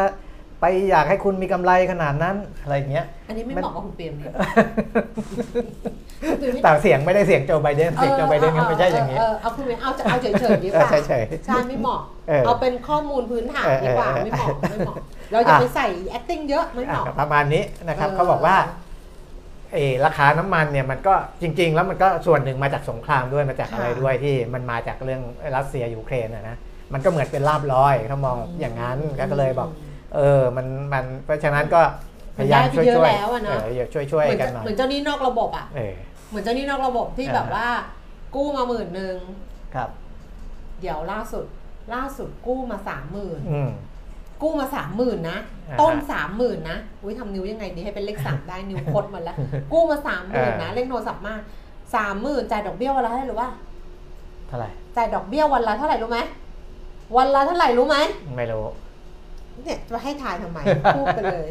[0.62, 4.34] ไปอยากให้คุณมีกำไรขนาดนั้นอะไรอย่างเงี้ย อันนี้ไม่มันเหมาะกับคุณเปรมเลย
[6.30, 14.98] คุณเปรมไม่แต่เสียงไม่ได้เสียงโจไบเดนเสียงโจไบเดนก็ไม่ใช่อย่างนี้เเอาคุณเปรมเอาจะเอาเฉยๆดีกว่าเออเฉยๆใช่ไม่เหมาะเออเอาเป็นข้อมูลพื้นฐานดีกว่าเออเออไม่เหมาะไม่เหมาะ
[15.32, 18.87] เราอย่าอะไปใส่ acting เยอะไม่เหอะมาะประมาณนี้นะครับเออเขาบอกว่าเออ
[20.06, 25.22] ราคาน้ำมันเนี่ยมันก็จริง ๆ แล้วมันก็ส่วนหนึ่งมาจากสงครามด้วยมาจากอะไรด้วยที่มันมาจากเรื่อง
[25.56, 26.58] รัสเซียยูเครนอะนะ
[26.94, 29.00] มันก็เหมือนเป็นลาบลอยเขามองอย่างนั้น
[29.32, 29.70] ก็เลยบอก
[30.16, 31.82] เออมันมันเพราะฉะนั้นก็
[32.38, 35.94] พยายามช่วยมันได้ไปเยอะช่วยแล้วอะเนอะเอออย่าช่วยช่วยเหมือนกันจะหน่อยเหมือนเจ้าหนี้นอกระบบอะเออ
[36.30, 37.68] เหมือนเจ้าหนี้นอกระบบที่อ่าแบบว่า
[38.36, 39.18] กู้มาหมื่นหนึ่ง
[39.76, 39.90] ครับ
[40.82, 41.46] เดี๋ยวล่าสุด
[41.94, 43.72] ล่าสุดกู้มาสามหมื่นอืม
[44.42, 45.38] กู้มาสามหมื่นนะ
[45.70, 49.38] อ่าฮะต้นสามหมื่นนะอุ้ยทำนิ้วยังไงดีให้เป็นเลขสามได้นิ้วคดหมาแล้ว
[49.74, 51.42] กู้มาสามหมื่นนะอ่าเลขโทรศัพท์มาก
[51.96, 53.50] สามหมื่นจ่ายดอกเบี้ยวันละเท่าไหร่รู้ป่ะ
[54.48, 56.20] เท่าไหร่จ่ายดอกเบี้ยวันละเท่าไหร่รู้ไหม
[57.18, 57.98] วันละเท่าไหร่รู้ไหม
[58.38, 58.66] ไม่รู้
[59.64, 60.60] เนี่ยจะให้ถ่ายทำไม
[60.96, 61.50] พูดไปเลย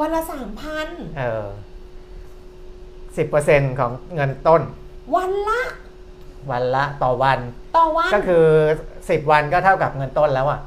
[0.00, 0.88] วันละสามพัน
[1.18, 1.46] เออ
[3.16, 4.62] สิบเปอร์เซ็นของเงินต้น
[5.16, 5.60] วันละ
[6.50, 7.38] วันละต่อวัน
[7.76, 8.44] ต่อวันก็คือ
[9.10, 10.60] สิบวันก็เท่ากับเงินต้นแล้วอะ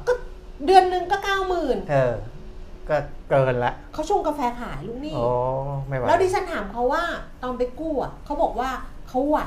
[0.66, 2.14] เดือนหนึ่งก็เก้าหมื่นเออ
[2.88, 2.96] ก็
[3.28, 5.28] เกินละเขาชงกาแฟขายลูกหนี้โอ้
[5.86, 7.04] ไม่ไหวแล้วดิฉันถามเขาว่า
[7.42, 8.70] ตอนไปกู้อะเขาบอกว่า
[9.08, 9.40] เขาไหว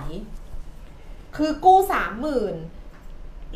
[1.37, 2.55] คือกู้สามหมื่น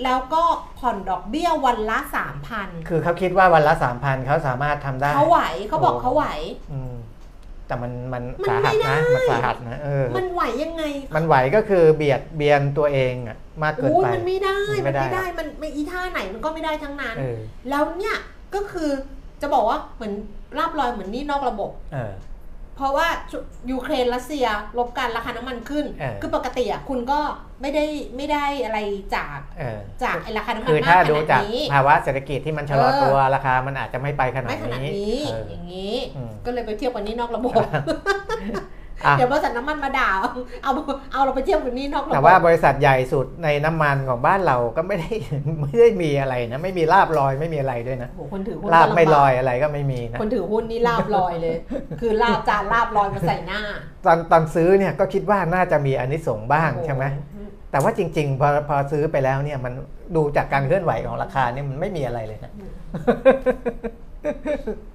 [0.04, 0.44] แล้วก็
[0.80, 6.26] ผ่อนดอกเบี้ยวันละสามพันคือเขาคิดว่าวันละสามพันเขาสามารถทำได้เขาไหวเขาบอกโอ้เขาไหว
[6.72, 6.94] อืม
[7.72, 10.84] แต่มันมันมันสาหัสไม่ได้นะมันสาหัสนะเออมันไหวยังไง
[11.16, 17.38] มันไหวก็คือเบียดเบียนตัวเองอะมากเกินโอ้ยไปมันไม่ได้มันไม่มันได้ไม่ได้มันไม่อีท่าไหนมันก็ไม่ได้ทั้งนั้นเออ
[17.70, 18.16] แล้วเนี่ย
[18.56, 18.90] ก็คือ
[19.42, 20.14] จะบอกว่าเหมือน
[20.58, 22.12] ราบลอยเหมือนหนี่นอกระบบเออ
[22.76, 23.08] เพราะว่า
[23.72, 24.46] ยูเครนรัสเซีย
[24.78, 27.20] ลบกันราคาน้ำมันขึ้นเออคือปกติอะคุณก็
[27.62, 27.86] ไม่ได้
[28.18, 28.80] ไม่ได้อะไร
[29.16, 37.70] จากเออจากไอ้ราคาน้ำมันคือมากถ้าขดูนาดจากนี้ภาวะเศรษฐกิจที่มันชะลอเออตัวราคามันอาจจะไม่ไปขนาไม่ดขนาดนี้นี้เอออย่างนี้อืมก็เลยไปเทียบกับหนี่นอกระบบอะ
[39.18, 40.30] เดี๋ยวบริษัทน้ำมันมาด่าเอา
[40.64, 40.72] เอา
[41.12, 45.10] เอาเราไปเทียบกับหนี่นอกระบบแต่ว่าบริษัทใหญ่สุดในน้ำมันของบ้านเราก็ไม่ได้
[45.62, 51.58] ไม่ได้มีอะไรนะไม่มีลาบลอยไม่มีอะไรด้วยนะโอ้โหคนถือหุ้นลาบก็ำไม่บกลอยอะไรก็ไม่มีนะคนถือหุ้นนี่ลาบลอยเลย
[52.02, 53.62] คือลาบจานลาบลอยมาใส่หน้า
[54.06, 57.06] ตอนตอนซื้อเนี่ยก็คิดว่าน่าจะมีอันนี้ส่งส์บ้างโอ้โใช่ไหม
[57.72, 59.74] แต่ว่าจริง ๆ พอพอซื้อไปแล้วเนี่ยมัน
[60.16, 62.52] ดูจากการเคลื่อนไหวของราคาเนี่ยมันไม่มีอะไรเลยนะ
[64.26, 64.91] อ้า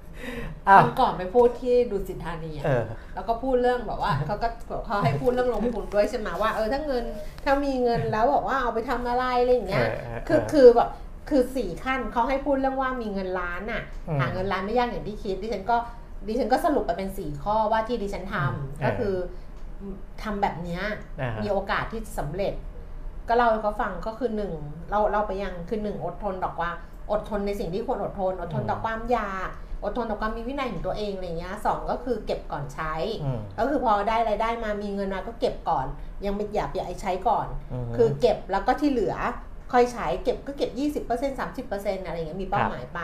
[0.75, 2.83] ววันก่อนไปพูดที่ดูสิทธานีอะเออ
[3.15, 4.47] แล้วก็พูดเรื่องแบบว่าเขาก็
[4.85, 7.03] เขาให้พูดเรื่องลงทุนด้วยใช่ไหมว่าเออถ้าเงิน
[7.43, 10.89] ถ้ามีเงินแล้วบอกว่าเอาไปทำอะไรอะไรอย่างเงี้ยเออเออคือเออคือแบบ
[11.29, 15.77] คือสี่ขั้นเขาให้พูดเรื่องว่ามีเงินล้านอะอืมหาเงินล้านไม่ยากอย่างที่คิดดิฉันก็
[16.27, 18.49] ดิฉันก็สรุปไปเป็นสี่ข้อว่าที่ดิฉันทำอื
[18.81, 19.15] มก็คือ
[20.23, 20.81] ทำแบบเนี้ย
[21.21, 22.53] อ่าฮะมีโอกาสที่จะสำเร็จ
[23.27, 24.53] ก็เล่าให้เขาฟังก็คือหนึ่ง
[24.89, 26.75] เราเราไปยังคือหนึ่งอดทนต่อความ
[27.11, 29.49] อดทนในสิ่งที่ควรอดทน อดทนต่อความอยาก
[29.83, 35.85] อดทนต่อความมีวินัยของตัวเองอะไรเงี้ยสองก็คือเก็บก่อนใช้อืมก็คือพอได้รายได้มามีเงินมาก็เก็บก่อน
[36.25, 37.47] ยังไม่อย่าอย่าไอ้ใช้ก่อน
[37.89, 39.15] มคือเก็บแล้วก็ที่เหลือ
[39.73, 40.71] ค่อยใช้เก็บก็เก็บ
[41.07, 42.99] 20% 30%อะไรอย่างเงี้ยมีเป้าหมายไป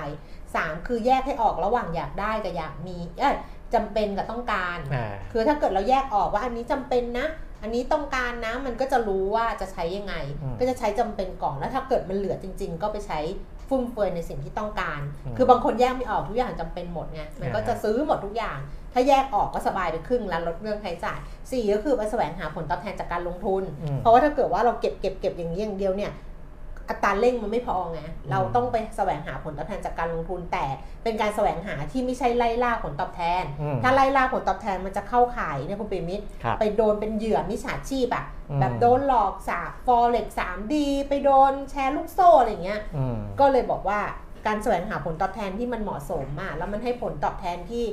[0.47, 3.35] 3 คือแยกให้ออกระหว่างอยากได้กับอยากมีเอ้ย
[3.73, 7.27] จำเป็นกับต้องการอ่าคือถ้าเกิดเราแยกออกว่าอันนี้จำเป็นนะ
[7.61, 13.19] อันนี้ต้องการนะมันก็จะรู้ว่าจะใช้ยังไงอืมก็จะใช้จำเป็นก่อนแล้วถ้าเกิดมันเหลือจริง ๆ ก็ไปใช้
[13.73, 18.57] ฟุ่มเฟือยในสิ่งที่ต้องการอืมคือบางคนแยกไม่ออกทุกอย่างจำเป็นหมดไงมันก็อ่าจะซื้อหมดทุกอย่าง
[18.93, 21.19] ถ้าแยกออกก็สบายไปครึ่งแล้วลดเรื่องใช้จ่าย
[21.51, 26.11] สี่ก็คือไปแสวงหาผลตอบแทนจากการลงทุนอืมเพราะว่าถ้าเกิดว่าเราเก็บเก็บเก็บอย่างนี้อย่างเดียวเนี่ย
[26.89, 30.65] อัตราเร่งมันไม่พอไงเราต้องไปแสวงหาผลตอบแทนจากการลงทุนแต่
[31.03, 43.99] เป็นการแสวงหาที่ไม่ใช่ไล่ล่าผลตอบแทนอืมถ้าไล่ล่าผลตอบแทนมันจะเข้าข่ายเนี่ยคุณปิมิตรครับไปโดนเป็นเหยื่อมิจฉาชีพอะอืมแบบโดนหลอกสาฟอเร็กสามดีไปโดนแชร์ลูกโซ่อะไรอย่างเงี้ยอืมก็เลยบอกว่า
[44.47, 47.85] การแสวงหาผลตอบแทนที่มันเหมาะสมอะแล้วมันให้ผลตอบแทนที่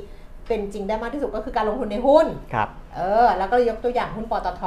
[0.47, 4.63] เป็นจริงได้มากที่สุดก็คือการลงทุนในหุ้น ครับ เออ แล้วก็ยกตัวอย่างหุ้นปตท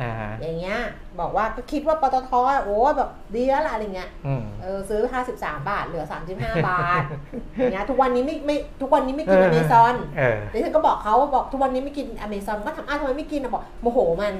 [0.00, 0.78] อ่าฮะอย่างเงี้ย
[1.20, 5.00] บอกว่าก็คิดว่าปตทอะโอ้แบบดีแล้วล่ะอะไรเงี้ย อืม เออซื้อ
[5.34, 6.04] 53 บาท เหลือ
[6.36, 7.02] 35 บาท
[7.56, 14.34] อย่างเงี้ย ทุกวันนี้ไม่ไม่ทุกวันนี้ไม่กินเออ อเมซอนเออ ดิฉันก็บอกเขาบอกทุกวันนี้ไม่กินอเมซอนก็ถามอ้าวทำไมไม่กินอะบอกโมโหมัน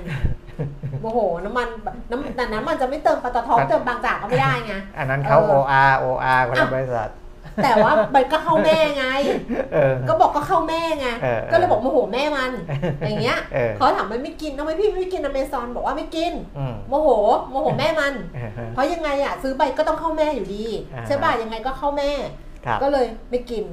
[1.01, 7.11] โมโหน้ำมันแบบน้ำแต่น้ำมันจะไม่เติมปตทเติมบางจากก็ไม่ได้ไง อันนั้นเขา เออ OR OR คนละอะบริษัท
[7.63, 9.07] แต่ว่ามันก็เข้าแม่ไง
[9.73, 12.51] เออก็บอกก็เข้าแม่ไงเออก็เลยบอกโมโหแม่มัน
[13.07, 17.09] อย่างเงี้ยเออเขาถามมันไม่กินทำไมพี่ไม่กินอเมซอนบอกว่าไม่กินอืมโมโห
[17.51, 20.65] โมโหแม่มันเออเออเพราะยังไงอะซื้อไปก็ต้องเข้าแม่อยู่ดี
[20.95, 22.11] อ่าใช่ป่ะยังไงก็เข้าแม่
[22.67, 23.65] ครับก็เลยไม่กิน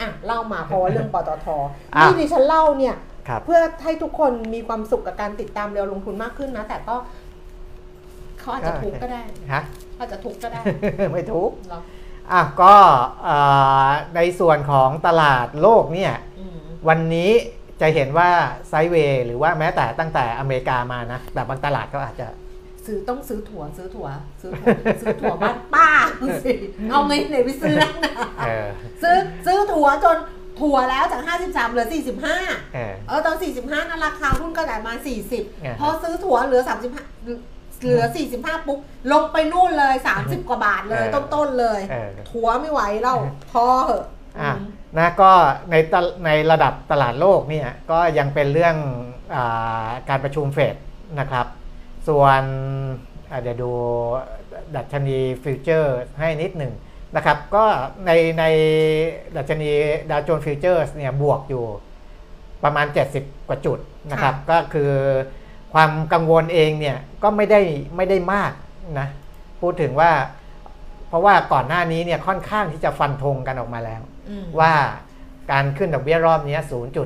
[0.00, 2.94] อะเล่ามาเพราะว่าเรื่องปตทอะนี่ดิฉันเล่าเนี่ย
[3.28, 6.96] ครับเพื่อให้ทุกคนมีความสุขกับการติดตามเร็วลงทุนมากขึ้นนะ แต่ก็
[8.40, 9.22] เขาอาจจะทุกข์ก็ได้
[9.52, 9.62] ฮะ
[9.98, 10.62] อาจจะทุกข์ก็ได้
[11.12, 11.74] ไม่ทุกเหร
[12.32, 12.74] ออะก็
[13.24, 13.38] เอ่
[13.86, 17.30] อในส่วนของตลาดโลกเนี่ยอืมวันนี้
[17.80, 18.30] จะเห็นว่า
[18.68, 22.28] ไซด์เวย์หรือว่าแม้แต่ตั้งแต่อเมริกามานะ แต่บางตลาดก็อาจจะ
[22.86, 24.08] ซื้อต้องซื้อถั่วซื้อถั่ว
[24.40, 24.68] ซื้อถั่ว
[25.00, 25.90] ซื้อถั่วบ้านป้า
[26.44, 26.52] สิ
[26.90, 28.68] เอาเงินไหนไปซื้อนั่นนะเออ
[29.02, 30.18] ซื้อซื้อถั่วจน
[30.60, 31.86] ถั่วแล้วจาก 53 เหลือ
[32.30, 35.02] 45 เออเออตอน 45 นั้นราคาหุ้นก็ได้มาอ่า
[35.34, 38.02] 40ฮะพอซื้อถั่วเหลือ 35 เหลือ
[38.34, 38.78] 45 ปุ๊บ
[39.12, 43.18] ลงไปนู่นเลย 30 กว่าบาทเลยเออต้นๆเลยเออ ถั่วไม่ไหวแล้ว
[43.52, 44.04] พอเหอะ
[44.40, 44.66] อะอืม
[44.98, 45.30] นะก็
[45.70, 48.76] ในตะในระดับตลาดโลกเนี่ยก็ยังเป็นเรื่อง
[49.34, 50.76] อาการประชุมเฟด
[51.20, 51.46] นะครับ
[52.08, 52.42] ส่วน
[53.30, 53.72] อะเดี๋ยวดู
[54.76, 56.72] ดัชนีฟิวเจอร์ให้นิดหนึ่ง
[57.16, 57.64] นะครับ ก็
[58.06, 58.44] ในใน
[59.36, 59.70] ดัชนี
[60.10, 61.64] ดาวโจนส์ฟิวเจอร์เนี่ยบวกอยู่
[62.64, 62.86] ประมาณ
[63.16, 63.78] 70 กว่าจุด
[64.10, 64.92] นะครับ ก็คือ
[65.74, 67.60] ความกังวลเองเนี่ยก็ไม่ได้
[67.96, 68.52] ไม่ได้มาก
[68.98, 69.08] นะ
[69.60, 70.10] พูดถึงว่า
[71.08, 74.72] เพราะว่าก่อนหน้านี้เนี่ยค่อนข้างที่จะฟันธงกันออกมาแล้วอืมว่า
[75.52, 76.58] การขึ้นดอกเบี้ยรอบนี้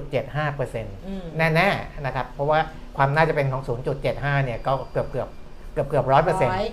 [0.09, 2.59] 0.75%อืมแน่ๆนะครับ เพราะว่า
[2.96, 3.62] ความน่าจะเป็นของ
[4.05, 5.29] 0.75 เนี่ยก็เกือบเกือบ
[5.72, 6.68] เกือบเกือบร้อยเปอร์เซ็นต์ร้อย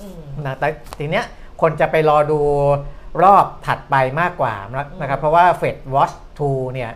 [0.00, 0.68] อืมนะแต่
[0.98, 1.24] ทีเนี้ย
[1.62, 2.38] คนจะไปรอดู
[3.24, 4.54] รอบถัดไปมากกว่า
[5.00, 6.90] นะครับ เพราะว่า Fed Watch 2 เนี่ย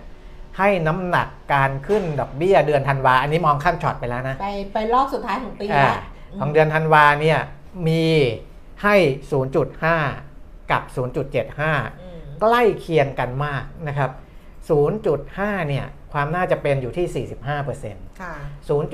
[0.59, 5.99] ให้น้ำหนักการขึ้นดอกเบี้ยเดือนธันวา อันนี้มองข้ามช็อตไปแล้วนะ ไปไปรอบสุดท้ายของปีอ่าแล้ว
[6.41, 7.39] ของเดือนธันวาเนี่ย
[7.89, 8.05] มี
[8.83, 8.97] ให้
[10.03, 10.83] 0.5 กับ
[11.43, 14.11] 0.75อืมใกล้เคียงกันมากนะครับ
[14.89, 17.27] 0.5 เนี่ยความน่าจะเป็นอยู่ที่
[17.65, 18.35] 45%ค่ะ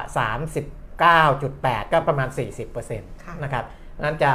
[1.08, 2.28] 39.8 ก็ประมาณ
[2.66, 3.64] 40%นะครับ
[4.00, 4.32] นั้นจะ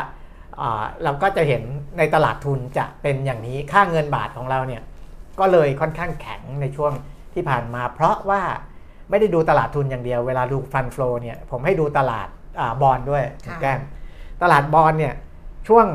[0.58, 1.63] เอ่อเราก็จะเห็น
[1.97, 4.82] ในตลาดทุนจะเป็นอย่างนี้ค่าเงินบาทของเราเนี่ย
[5.39, 6.93] ก็เลยค่อนข้างแข็งในช่วง
[7.34, 8.41] ที่ผ่านมา เพราะว่า
[9.10, 12.28] ไม่ได้ดูตลาดทุนอย่างเดียวเวลาดูฟันฟลอเนี่ยผมให้ดูตลาด
[12.60, 13.82] อาบอลด้วยค่ะแก้ม
[14.41, 15.13] ตลาดบอลเนี่ย
[15.67, 15.86] ช่วง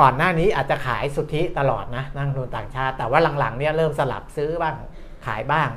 [0.00, 4.74] ก่อนหน้านี้อาจจะขายสุทธิตลอดนะนักลงทุนต่างชาติ แต่ว่าหลังๆเนี่ยเริ่มสลับซื้อบ้าง
[5.26, 5.68] ขายบ้าง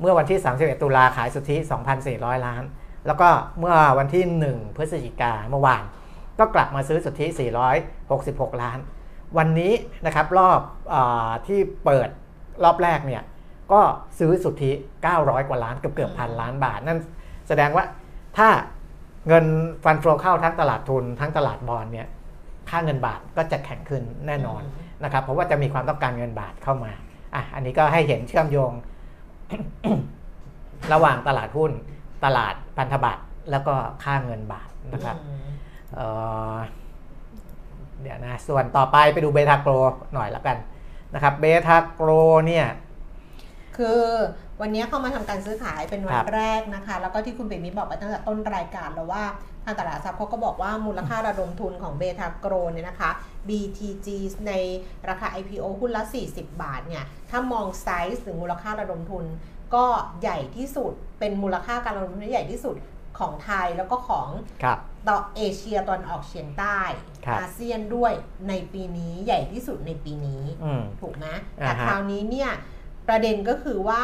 [0.00, 1.56] เมื่อวันที่ 31 ตุลาขายสุทธิ
[2.00, 2.62] 2,400 ล้าน
[3.06, 3.28] แล้วก็
[3.58, 5.82] เมื่อวันที่ 1 พฤศจิกาเมื่อวาน
[6.38, 7.26] ก็กลับมาซื้อสุทธิ
[7.94, 8.78] 466 ล้าน
[9.38, 9.72] วันนี้
[10.06, 10.60] นะครับรอบ
[10.94, 12.08] อาที่เปิด
[12.64, 13.22] รอบแรกเนี่ย
[13.72, 13.80] ก็
[14.18, 14.70] ซื้อสุทธิ
[15.10, 16.98] 900 กว่าล้านเกือบเกือบพันล้านบาท นั่น
[17.48, 17.84] แสดงว่า
[18.38, 18.48] ถ้า
[19.28, 19.44] เงิน
[19.84, 22.08] ฟันโฟเข้าทั้งตลาดทุนทั้งตลาดบอลเนี่ย
[22.70, 24.62] ค่าเงินบาทก็จะแข็งขึ้นแน่นอน
[25.04, 26.92] นะครับ เพราะว่าจะมีความต้องการเงินบาทเข้ามา
[27.34, 28.72] อะอันนี้ก็ให้เห็นเชื่อมโยง
[30.92, 31.72] ระหว่างตลาดหุ้น
[32.24, 33.74] ตลาดพันธบัตรแล้วก็
[34.04, 35.46] ค่าเงินบาทนะครับอืม
[35.94, 36.06] เอ่
[36.54, 36.56] อ
[38.02, 39.72] เดี๋ยวนะส่วนต่อไปไปดูเบทาโกร
[40.14, 40.56] หน่อยละกัน
[41.14, 42.10] นะครับเบทาโกร
[42.46, 42.66] เนี่ย
[43.76, 44.00] คือ
[44.60, 49.24] วันนี้เข้ามาทำการซื้อขายเป็นวัคนรับแรกนะคะ แล้วก็ที่คุณเบมิบอกไปตั้งแต่ต้นรายการแล้วว่า
[49.64, 53.10] ทางตลาดทรัพย์เขาก็บอกว่ามูลค่าระดมทุนของเบทาโกรเนี่ยนะคะ
[53.48, 54.08] BTG
[54.48, 54.52] ใน
[55.08, 59.24] ราคา IPO หุ้นละ 40 บาทเนี่ย ถ้ามองไซส์หรือมูลค่าระดมทุน
[59.74, 59.86] ก็
[60.20, 62.76] ใหญ่ที่สุด เป็นมูลค่าการระดมทุนที่ใหญ่ที่สุด
[63.18, 64.28] ของไทยแล้วก็ของ
[64.62, 66.80] ครับต่อเอเชียตอนออกเฉียงใต้
[67.26, 68.12] ครับอาเซียนด้วย
[68.48, 71.26] ในปีนี้ใหญ่ที่สุดในปีนี้อืมถูกไหม
[71.60, 72.50] อ่าแต่ฮะคราวนี้เนี่ย
[73.08, 74.02] ประเด็นก็คือว่า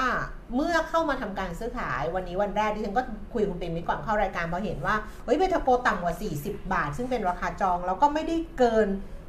[0.57, 8.89] เมื่อเข้ามาทำการซื้อขายวันนี้วันแรกที่ฉันก็คุยกับคุณเปรมมิตรก่อนเข้ารายการพอเห็นว่าเฮ้ยเบทาโกต่ำกว่า 40 บาท ซึ่งเป็นราคาจองแล้วก็ไม่ได้เกิน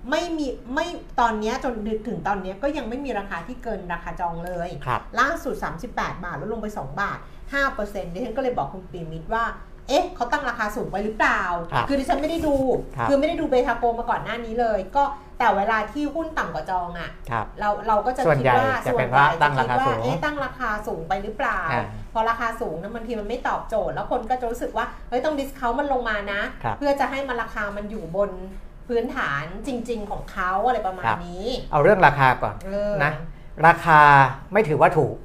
[0.10, 0.88] ไม่มีไม่
[1.20, 1.74] ตอนเนี้ยจน
[2.08, 5.56] ถึงตอนเนี้ยก็ยังไม่มีราคาที่เกินราคาจองเลยครับล่าสุด
[5.90, 7.18] 38 บาทลดลงไป 2 บาท
[7.66, 9.44] 5%ดิฉันก็เลยบอกคุณปีมิตรว่า
[9.88, 11.42] เอ๊ะเขาตั้งราคาสูงไปหรือเปล่า
[11.72, 12.56] ครับอดิฉันไม่ได้ดู
[12.96, 15.04] ครับอไม่ได้ดูเบทาโกมาก่อนหน้านี้เลย ก็
[15.40, 28.32] แต่เวลาที่หุ้นต่ำกว่าจองอะครับ เราเราก็จะส่วนคิดใหญ่ว่าจะเป็นส่วนใหญ่ว่าตั้งราคาจะดว่สูงเอ๊ะตั้งราคาสูงไปหรือเปล่า อ่าพอราคาสูงนะบางทีมันไม่ตอบโจทย์ แล้วคนก็จะรู้สึกว่าเฮ้ยต้องดิสคาวมันลงมานะ ครับ เพื่อจะให้มันราคามันอยู่บน
[28.88, 33.12] พื้นฐานจริง ๆ ของเขาอะไรประมาณครับนี้เอาเรื่องราคาก่อนเออนะ
[33.68, 34.00] ราคา
[34.54, 35.16] ไม่ถือว่าถูก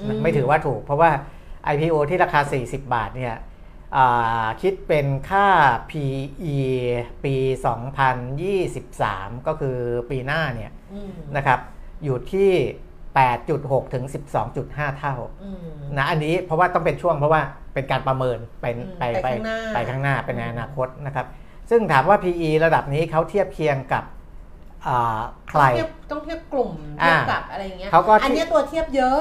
[0.00, 1.10] อืมไม่ถือว่าถูก เพราะว่า
[1.72, 3.40] IPO ที่ราคา 40 บาทเนี่ยอ่า
[4.62, 5.48] คิดเป็นค่า
[5.90, 6.58] PE
[7.24, 7.34] ปี
[8.56, 9.76] 2023 ก็คือ
[10.10, 11.60] ปีหน้าเนี่ยอืมนะครับ
[12.04, 12.50] อยู่ที่
[13.22, 14.04] 8.6 ถึง
[14.52, 15.58] 12.5 เท่าอืม
[15.96, 17.42] นะอันนี้เพราะว่าต้องเป็นช่วงเพราะว่า
[17.74, 21.26] เป็นการประเมินเป็นอืมไปไปข้างหน้าไปข้างหน้าเป็นในอืมอนาคตนะครับ
[21.70, 24.04] ซึ่งถามว่า PE ระดับนี้เขาเทียบเคียงกับ
[24.86, 26.70] อ่าใครต้องเทียบต้องเทียบกลุ่ม
[27.02, 29.20] อ่าเทียบกับอะไรอย่างเงี้ยเขาก็อันเนี้ยตัวเทียบเยอะ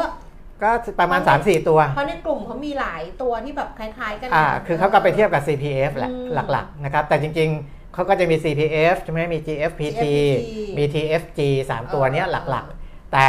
[0.63, 11.39] ก็ประมาณ 3-4 ตัว เพราะในกลุ่มเขามีหลายตัวที่แบบคล้ายๆกันอ่าคือเขาก็ไปเทียบกับ CPF แหละอืมหลักๆนะครับ แต่จริงๆเขาก็จะมี CPF ใช่ไหมมี GFPT GFPT มี TFG
[11.69, 13.27] 3 ตัวเนี้ยเออหลักๆ แต่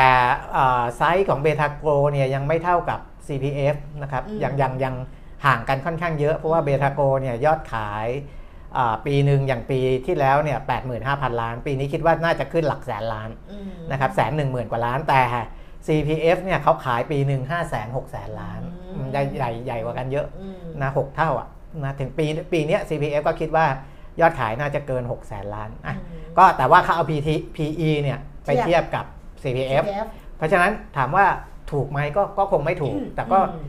[0.52, 4.94] เอ่อไซส์ของเบทาโกรเนี่ยยังไม่เท่ากับ CPF นะครับอืมยังยังยัง
[5.46, 8.08] ห่างกันค่อนข้างเยอะ เพราะว่าเบทาโกรเนี่ยยอดขาย
[8.76, 10.58] อ่าปีหนึ่งอย่างปีที่แล้วเนี่ย
[10.98, 15.22] 85,000ล้าน ปีนี้คิดว่าน่าจะขึ้นหลักแสนล้านอืมนะครับแสนหนึ่งหมื่นกว่าล้านแต่
[15.86, 18.60] CPF เนี่ยเขาขายปีหนึ่ง5 6 0 0 0 0ล้าน
[18.94, 21.48] อืมใหญ่ใหญ่ใหญ่กว่ากันเยอะอืมนะหกเท่าอะ
[21.84, 23.66] นะถึงปีปีเนี้ย CPF ก็คิดว่า
[24.20, 29.04] ยอดขายน่าจะเกิน6 0แสนล้านอะอืมก็แต่ว่าเขาเอา PT PE เนี่ยไปเทียบเทียบกับ
[29.42, 31.26] CPF CPF เพราะฉะนั้นถามว่า
[31.72, 33.66] ถูกไหมก็ก็คงไม่ถูกอืมแต่ก็อืม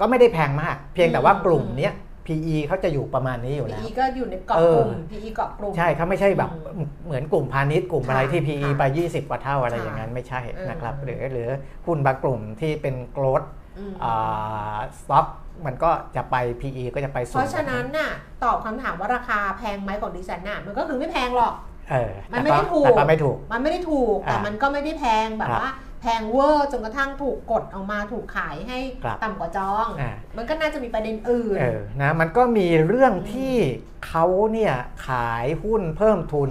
[0.00, 1.94] ก็ไม่ได้แพงมาก เพียงแต่ว่าอืมกลุ่มเนี้ย
[2.28, 11.48] PE เขาจะอยู่ประมาณนี้อยู่แล้ว PE ก็อยู่ในเกาะเออกลุ่ม PE เกาะกลุ่ม ใช่เขาไม่ใช่แบบอืมเหมือนกลุ่มพาณิชย์กลุ่มอะไรที่ PE ค่ะไป 20 กว่าเท่าอะไรค่ะอย่างนั้นไม่ใช่เออนะครับ หรือหรือ
[11.86, 13.42] หุ้นบางกลุ่มที่เป็นโกลด
[13.78, 13.92] อืม
[15.00, 15.26] สต็อก
[15.66, 18.10] มันก็จะไป PE ก็จะไปสูเพงราะฉะนั้นน่ะ
[18.44, 21.54] ตอบคำถามว่าราคาแพงไหมของดิฉันน่ะมันก็คือไม่แพงหรอก
[21.90, 33.54] เออมันไม่ได้ถูกแต่ก็ไม่ถูก มันไม่ได้ถูกแต่อ่ามัมันก็ไม่ได้แพงแบบครับว่า แพงเวอร์จนกระทั่งถูกกดออกมาถูกขายให้ครับต่ำกว่าจองอ่ามันก็น่าจะมีประเด็นอื่นเออนะมันก็มีเรื่องที่
[34.06, 34.74] เขาเนี่ย
[35.08, 36.50] ขายหุ้นเพิ่มทุน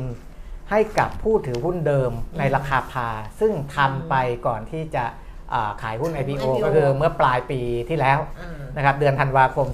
[0.72, 4.16] ให้กับผู้ถือหุ้นเดิมในราคาพา ซึ่งทำไป
[4.48, 5.06] ก่อนที่จะ
[5.54, 9.68] อ่าขายหุ้น IPO IPO ก็คือเมื่อปลายปีที่แล้วอ่านะครับเดือนธันวาคม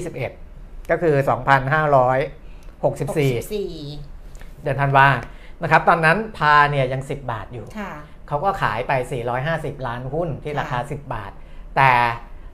[0.00, 5.06] 2021 ก็คือ 2564 64 เดือนธันวา
[5.62, 7.92] นะครับตอนนั้นพาเนี่ยยัง 10 บาทอยู่ค่ะ
[8.30, 8.92] เขาก็ขายไป
[9.38, 11.32] 450 ล้านหุ้นที่ราคาค่ะ10 บาท
[11.76, 11.90] แต่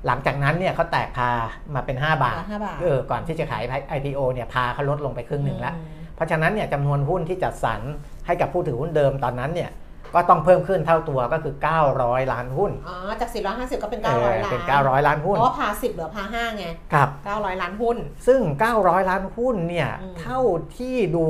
[0.06, 1.30] หลังจากนั้นเนี่ยเขาแตกพา
[1.74, 3.62] มาเป็น5บาทห้าบาทเออก่อนที่จะขาย
[3.96, 7.80] IPO เนี่ยพาเขาลดลงไปครึ่งหนึ่งแล้วอืมเพราะฉะนั้นเนี่ยจำนวนหุ้นที่จัดสรร
[8.26, 9.70] ให้กับผู้ถือหุ้นเดิมตอนนั้นเนี่ย
[10.16, 11.54] ก็ต้องเพิ่มขึ้นเท่าตัวก็คือ
[11.92, 18.40] 900 ล้านหุ้นอ๋อจาก 450 ก็เป็นเออ900 ล้านเป็น 900 ล้านเพหุ้นราะว่าพา 10 เหลือพา 5 ไงครับ900 ล้านหุ้น ซึ่ง
[18.76, 20.40] 900 ล้านหุ้นเนี่ยอืมเท่า
[20.76, 21.26] ที่ดู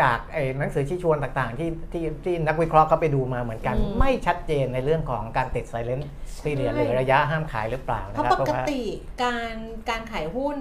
[0.00, 6.08] จากไอ้หนังสือชี้ชวนต่างๆ ที่ที่ที่นักวิเคราะห์เขาไปดูมาเหมือนกันอืมไม่ชัดเจนในเรื่องของการติดไซเลนต์
[6.44, 8.82] ปีเรียหรือระยะห้ามขายหรือเปล่าเพนะราะครับปกติ
[9.22, 9.54] การ
[9.88, 10.58] การขายหุ้น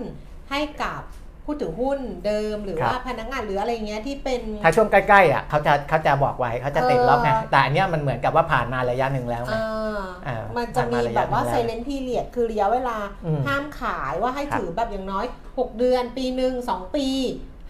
[0.52, 1.02] ให้กับ
[1.46, 17.08] ผู้ถือหุ้นเดิมหรือครับว่าพนักงานหรืออะไรเงี้ยที่เป็น ถ้าช่วงใกล้ๆอะเขาจะเขาจะบอกไว้เขาจะติดล็อกไงเออแต่อันเนี้ยมันเหมือนกับว่าผ่านมาระยะหนึ่งแล้วไงอ่าอ่ามันจะมีแบบว่าผ่านมาระยะหนึ่งแล้วไซเลน t พีเรียดคือระยะเวลาอืมห้ามขายว่าให้ครับถือแบบอย่างน้อย 6 เดือนปีหนึ่งสองปี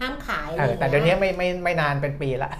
[0.00, 2.50] ห้ามขายอะไรเอออย่างแต่เงี้ยเดี๋ยวนี้ไม่ไม่ไม่นานเป็นปีละ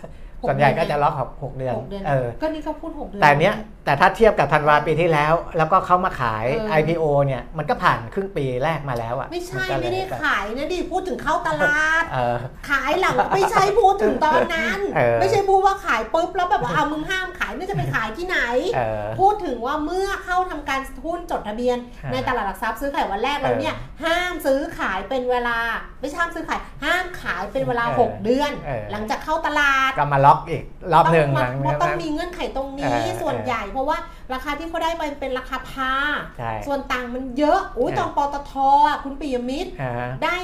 [0.42, 3.54] หกส่วนใหญ่เดือนก็จะล็อกหกหกเดือนหกเดือน เออ ก็นี่เขาพูด6เดือน แต่เนี้ย
[3.84, 12.36] แต่ถ้าเทียบกับธันวาปีที่แล้ว แล้วก็เขามาขาย เออ IPO เนี่ยมันก็ผ่านครึ่งปีแรกมาแล้วอะไม่ใช่นก็เลยไม่ได้ขายนะดิพูดถึงเข้าตลาด เออ
[12.70, 18.38] ขายหลังไม่ใช่พูดถึงตอนนั้น เออ ไม่ใช่พูดว่าขายปุ๊บแล้วแบบว่าเอามึงห้ามขายไม่จะไปขายที่ไหน
[18.74, 23.74] เออ พูดถึงว่าเมื่อเข้าทำการหุ้นจดทะเบียน ฮะในตลาดหลักทรัพย์ซื้อขายวันแรกแล้วเนี่ย
[24.04, 25.58] ห้ามซื้อขายเป็นเวลา
[26.00, 30.62] ไม่ใช่ห้ามซื้อขาย ห้ามขายเป็นเวลา เออหกเดือน เออ หลังจากเข้าตลาดก็มาล็อกอีก
[30.92, 33.98] รอบหนึ่งต้หอลังงมันจากต้องนั้นมีเงื่อนไขตรงนี้เออส่วนเออ ใหญ่เพราะว่า
[34.32, 35.92] ราคาที่เขาได้มันเป็นราคาพา
[36.38, 38.52] ใช่ ส่วนต่างมันเยอะอุ้ยเออตอนปตท
[38.88, 40.36] อะคุณปิยมิตร อ่าฮะได้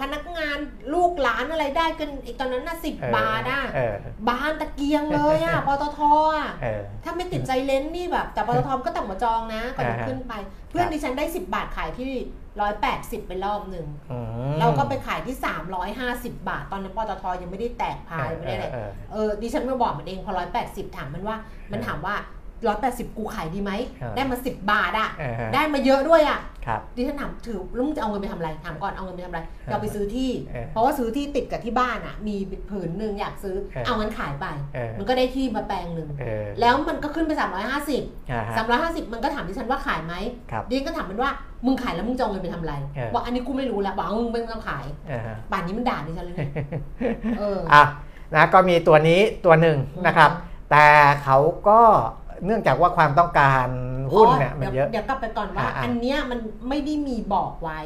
[0.00, 0.56] พนักงาน
[0.94, 3.94] ลูกหลานอะไรได้กันอีกตอนนั้นน่ะสิบเออบาทอะเออ
[4.28, 6.00] บานตะเกียงเลยอะ ปตท
[6.36, 10.32] อะ เออ ถ้าไม่ติดใจเลนส์นี่แบบ แต่ปตทก็ต้องมาจองนะก่อนจะอ่าฮะ ขึ้นไป
[10.70, 12.12] เพื่อนดิฉันได้ 10 บาทขายที่
[12.70, 14.18] 180 ไปรอบหนึ่ง อื
[14.52, 15.36] มเราก็ไปขายที่
[15.86, 20.32] 350 บาท ตอนนั้นปตทยังไม่ได้แตกพายไม่ได้อะไรเออเออดิฉันมาบอกมันเองพอ
[20.64, 21.36] 180 ถามมันว่า
[21.72, 22.14] มันถามว่า
[22.68, 32.36] 180กูขายดีไหม เออได้มา10บาทอะ เออฮะ ได้มาเยอะด้วยอะ ครับดิฉันถามถือแล้วมึงจะเอาเงินไปทำอะไรถามก่อนเอาเงินไปทำอะไรเราไปซื้อที่ เออเพราะว่าซื้อที่ติดกับที่บ้านอะ มี
[32.70, 37.42] ผืนหนึ่งอยากซื้อ เออ เอาเงินขายไป เออมันก็ได้ที่มาแปลงหนึ่งเออแล้วมันก็ขึ้นไป 350
[38.30, 40.14] อ่าฮะ350 มันก็ถามดิฉันว่าขายไหม
[40.50, 41.30] ครับ ดิฉันก็ถามมันว่า
[41.66, 46.48] มึงขายแล้วมึงจะเอาเงินไปทำอะไรเออ บอกอันนี้กูไม่รู้แล้วบอกเอามึงไม่ต้องขายเออฮะ ป่านนี้มันด่าดิฉันเลยนะ
[47.38, 47.84] เออ อะ
[48.34, 50.30] นะก็มีตัวนี้ตัวหนึ่งนะครับ
[50.70, 50.86] แต่
[51.22, 51.38] เขา
[51.68, 51.80] ก็
[52.46, 53.66] เนื่องจากว่าความต้องการ
[54.12, 56.38] หุ้นเนี่ยมันเยอะ เดี๋ยวกลับไปก่อนว่าอ่าๆอันเนี้ยมัน
[56.68, 57.80] ไม่ได้มีบอกไว้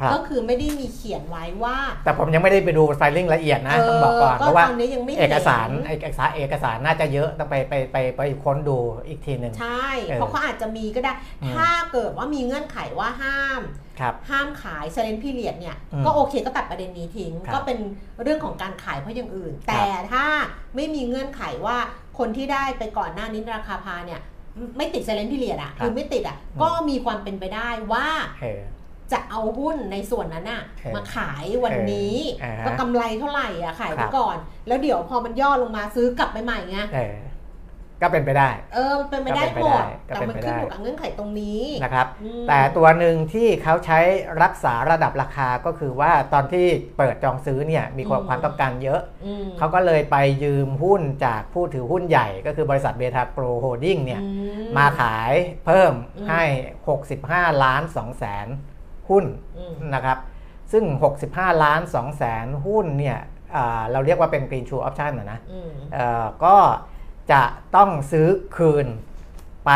[0.00, 8.78] ครับก็คือไม่ได้มีเขียนไว้ว่า แต่ผมยังไม่ได้ไปดูไฟลิ่งละเอียดนะต้องบอกก่อนก็เพราะว่าตอนนี้ยังไม่ห็นเอกสารเอกสารเอกสารน่าจะเยอะต้องไปไปไปไปค้นดู
[9.08, 13.60] อีกทีหนึ่งใช่เออเพราะเขาอาจจะมีก็ได้อืมถ้าเกิดว่ามีเงื่อนไขว่าห้าม
[14.00, 17.78] ครับห้ามขายเซเลนพีเรียดเนี่ยอืมก็โอเคก็ตัดประเด็นนี้ทิ้งครับก็เป็น
[18.22, 20.24] เรื่องของการขายเพราะอย่างอื่นครับแต่ถ้า
[20.76, 21.76] ไม่มีเงื่อนไขว่า
[22.18, 24.20] คนที่ได้ไปก่อนหน้านี้ราคาพาเนี่ย
[24.76, 28.06] ไม่ติดเซเลนพีเรียดอะครับคือไม่ติดอะอืมก็มีความเป็นไปได้ว่า
[28.40, 28.60] เออ
[29.12, 37.16] จะเอาหุ้นในส่วนนั้นน่ะเออมาขายวันนี้เอออ่าฮะก็กำไรเท่าไหร่อะขายคไปรับก่อน แล้วเดี๋ยวพอมันย่อลงมาซื้อกลับไปใหม่ไงเออ
[38.02, 43.98] ก็เป็นไปได้ เออมันเป็นไปได้ก็เป็นหมไปได้ดก็แต่เป็นมันไปขึ้นได้อยู่กับเงื่อนไขตรงนี้นะครับอืมแต่ตัวหนึ่งที่เขาใช้
[44.42, 46.66] รักษาระดับราคาก็คือว่าตอนที่
[46.98, 54.28] เปิดจองซื้อเนี่ยมีความความต้องการเยอะอืมเขาก็เลยไปยืมหุ้นจากผู้ถือหุ้นใหญ่ ก็คือบริษัทเบทาโปรโฮดดิ้งเนี่ยอื
[54.76, 55.32] มาขาย
[55.66, 56.42] เพิ่มอืมให้
[57.04, 58.46] 65 ล้าน2แสน
[59.10, 59.24] หุ้น
[59.58, 60.18] อืมนะครับ
[60.72, 60.84] ซึ่ง
[61.24, 63.18] 65 ล้าน2แสนหุ้นเนี่ย
[63.56, 66.56] อ่าเราเรียกว่าเป็น Green True Option นะนะอืมเอ่อก็
[67.32, 67.42] จะ
[67.76, 68.86] ต้องซื้อคืน
[69.66, 69.70] ไป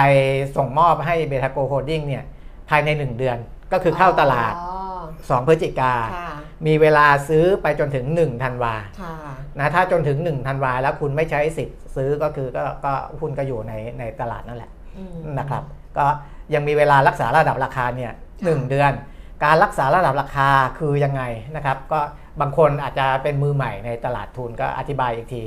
[0.56, 2.24] ส่งมอบให้เบทาโกรโฮลดิ้งเนี่ย
[2.68, 3.38] ภายใน 1 เดือน
[3.72, 4.70] ก็คือเข้าตลาดอ๋
[5.34, 6.30] อ2พฤศจิกาค่ะ
[6.66, 9.14] มีเวลาซื้อไปจนถึง1ธันวาค่ะ
[9.58, 15.62] นะถ้าจนถึง1ธันวาแล้วคุณไม่ใช้สิทธิ์ซื้อก็คือก็ก็หุ้นก็อยู่ในในตลาดนั่นแหละอืมนะครับ
[15.98, 16.06] ก็
[16.54, 18.12] ยังมีเวลารักษาระดับราคาเนี่ย
[18.44, 18.92] หนึ่งเดือน
[19.44, 20.48] การรักษาระดับราคา
[20.78, 21.22] คือยังไง
[21.56, 22.00] นะครับ ก็
[22.40, 25.42] บางคนอาจจะเป็นมือใหม่ในตลาดทุนก็อธิบายอีกที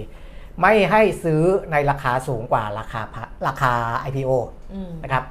[0.61, 3.73] ไม่ให้ซื้อในราคาสูงกว่าราคาพะราคา
[4.07, 4.31] IPO
[4.73, 5.23] อืมนะครับ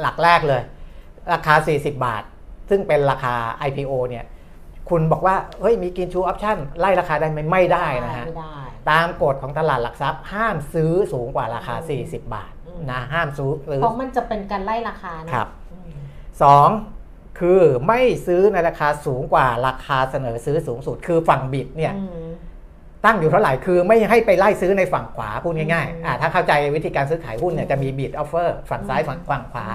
[0.00, 0.62] หลักแรกเลย
[1.32, 2.22] ราคา 40 บาท
[2.70, 3.34] ซึ่งเป็นราคา
[3.68, 4.24] IPO เนี่ย
[4.90, 8.56] คุณบอกว่าเฮ้ยมี greenshoe option ไล่ราคาได้ไหมไม่ได้นะฮะไม่ได้
[8.90, 16.00] ตามกฎของตลาดหลักทรัพย์ห้ามซื้อสูงกว่าราคา 40 บาทอืมนะห้ามซื้อหรือเพราะมันจะเป็นการไล่ราคานะครับอืม
[16.42, 16.68] สอง
[17.40, 22.28] คือไม่ซื้อในราคาสูงกว่าราคาเสนอซื้อสูงสุด คือฝั่ง bid เนี่ยอืม
[23.04, 29.66] ตั้งอยู่เท่าไหร่คือไม่ให้ไปไล่ซื้อในฝั่งขวาพูดง่ายอืมๆอ่าถ้าเข้าใจวิธีการซื้อขายหุ้นเนี่ยอืมจะมี bid offer ฝั่งซ้ายอืมฝั่งฝั่งขวา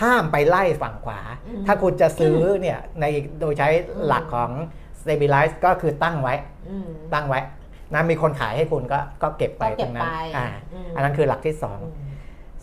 [0.00, 3.04] ห้ามไปไล่ฝั่งขวาอืมถ้าคุณจะซื้อเนี่ยใน
[3.40, 3.68] โดยใช้
[4.06, 4.50] หลักของ
[5.00, 6.34] stabilize ก็คือตั้งไว้
[6.68, 7.40] อืมตั้งไว้
[7.94, 12.12] นะมีคนขายให้คุณก็ก็เก็บไปก็เก็บตรงนั้นไปอ่าอืมอันนั้นคือหลักที่สองอืม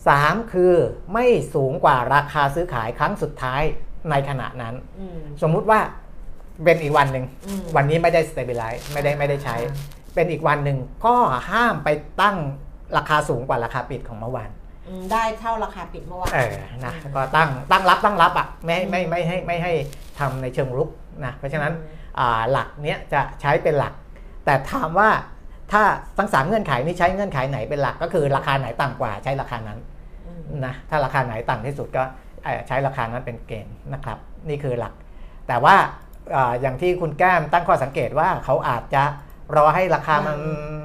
[0.08, 0.72] สามคือ
[1.12, 3.62] ไม่สูงกว่าราคาซื้อขายครั้งสุดท้าย
[4.10, 5.80] ในขณะนั้นอืมสมมุติว่า
[6.64, 9.76] เป็นอีกวันหนึ่งอืมวันนี้ไม่ได้ stabilize ไม่ได้ไม่ได้ใช้อ่า
[10.14, 11.14] เป็นอีกวันหนึ่งก็
[11.50, 11.88] ห้ามไป
[12.22, 12.36] ตั้ง
[12.96, 14.50] ราคาสูงกว่าราคาปิดของเมื่อวาน
[14.88, 16.54] อืมได้เท่าราคาปิดเมื่อวานเออ
[16.84, 19.72] นะก็ตั้งตั้งรับตั้งรับอะไม่ไม่ไม่ให้ไม่ให้
[20.18, 20.88] ทำในเชิงรุก
[21.24, 21.72] นะเพราะฉะนั้น
[22.18, 23.92] อ่าหลักเนี้ยจะใช้เป็นหลัก
[24.44, 25.10] แต่ถามว่า
[25.72, 25.82] ถ้า
[26.18, 29.78] ทั้งสามเงื่อนไขนี้ใช้เงื่อนไขไหนเป็นหลักก็คือราคาไหนต่ำกว่าใช้ราคานั้น
[30.26, 32.02] อืมนะถ้าราคาไหนต่ำที่สุดก็
[32.44, 34.94] เอ่อใช้ราคานั้นเป็นเกณฑ์นะครับ นี่คือหลัก
[35.48, 35.76] แต่ว่า
[36.32, 39.04] เอ่ออย่างที่คุณแก้มตั้งข้อสังเกตว่าเขาอาจจะ
[39.56, 40.38] รอให้ราคามัน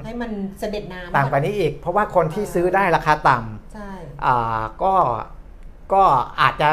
[0.04, 3.90] ให้มันเสด็จน้ำต่ำกว่านี้อีก เพราะว่าคนที่ซื้อได้ราคาต่ำใช่
[4.26, 4.94] อ่าก็
[5.92, 6.02] ก็
[6.40, 6.70] อาจจะ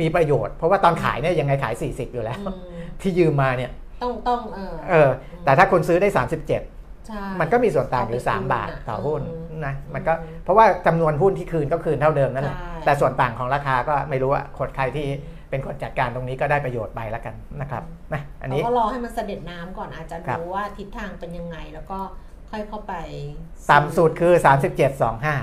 [0.00, 3.70] มีประโยชน์ เพราะว่าตอนขายเนี่ยยังไงขาย 40 อยู่แล้วอืมที่ยืมมาเนี่ย
[4.02, 5.10] ต้องต้องเออเออ
[5.44, 15.06] แต่ถ้าคุณซื้อได้ 37ใช่มันก็มีส่วนต่างอยู่เอาไปคืน3บาทน่ะต่อหุ้นอืมนะมันก็อืมเพราะว่าจำนวนหุ้นที่คืนก็คืนเท่าเดิมนั่นแหละใช่แต่ส่วนต่างของราคาก็ไม่รู้ว่าคนใครที่
[15.50, 17.82] เป็นคนจัดการตรงนี้ก็ได้ประโยชน์ไปแล้วกันนะครับ
[18.12, 21.98] นะอันเรานี้ก็รอให้มันเสด็จน้ำก่อนอาจจะครับรู้ว่าทิศทางเป็นยังไงแล้วก็
[22.50, 22.94] ค่อยเข้าไป
[23.70, 24.32] ต่ำสุดคือ
[24.84, 25.38] 37.25ค่ะ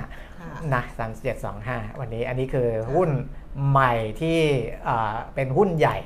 [0.73, 0.83] นะ
[1.41, 3.09] 3725 วันนี้อันนี้คือหุ้น
[3.69, 4.39] ใหม่ที่
[4.83, 5.97] เอ่อเป็นหุ้นใหญ่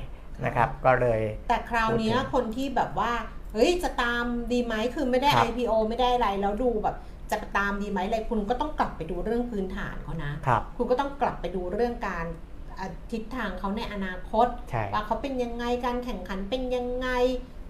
[0.44, 3.12] นะครับ ก็เลย แต่คราวเนี้ยพูดถึงคนที่แบบว่า
[3.52, 6.96] เฮ้ย จะตามดีไหมคือไม่ได้ครับ IPO ไม่ได้อะไรแล้วดูแบบ
[7.30, 12.51] จะตามดีไหมอะไรคุณก็ต้องกลับไปดูเรื่องพื้นฐานเขานะครับคุณก็ต้องกลับไปดูเรื่องการอะ
[13.12, 17.08] ทิศทางเขาในอนาคตใช่ว่าเขาเป็นยังไงการแข่งขันเป็นยังไง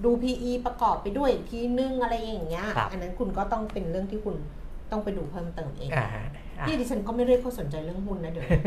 [0.04, 4.36] ดู PE ประกอบไปด้วยอีกทีนึงอะไรอย่างเงี้ยครับอันนั้นคุณก็ต้องเป็นเรื่องที่คุณ
[4.90, 8.60] ต้องไปดูเพิ่มเติมเองอ่าอะนี่ดิฉันก็ไม่ได้เข้าสนใจเรื่องหุ้นนะเดี๋ยวนี้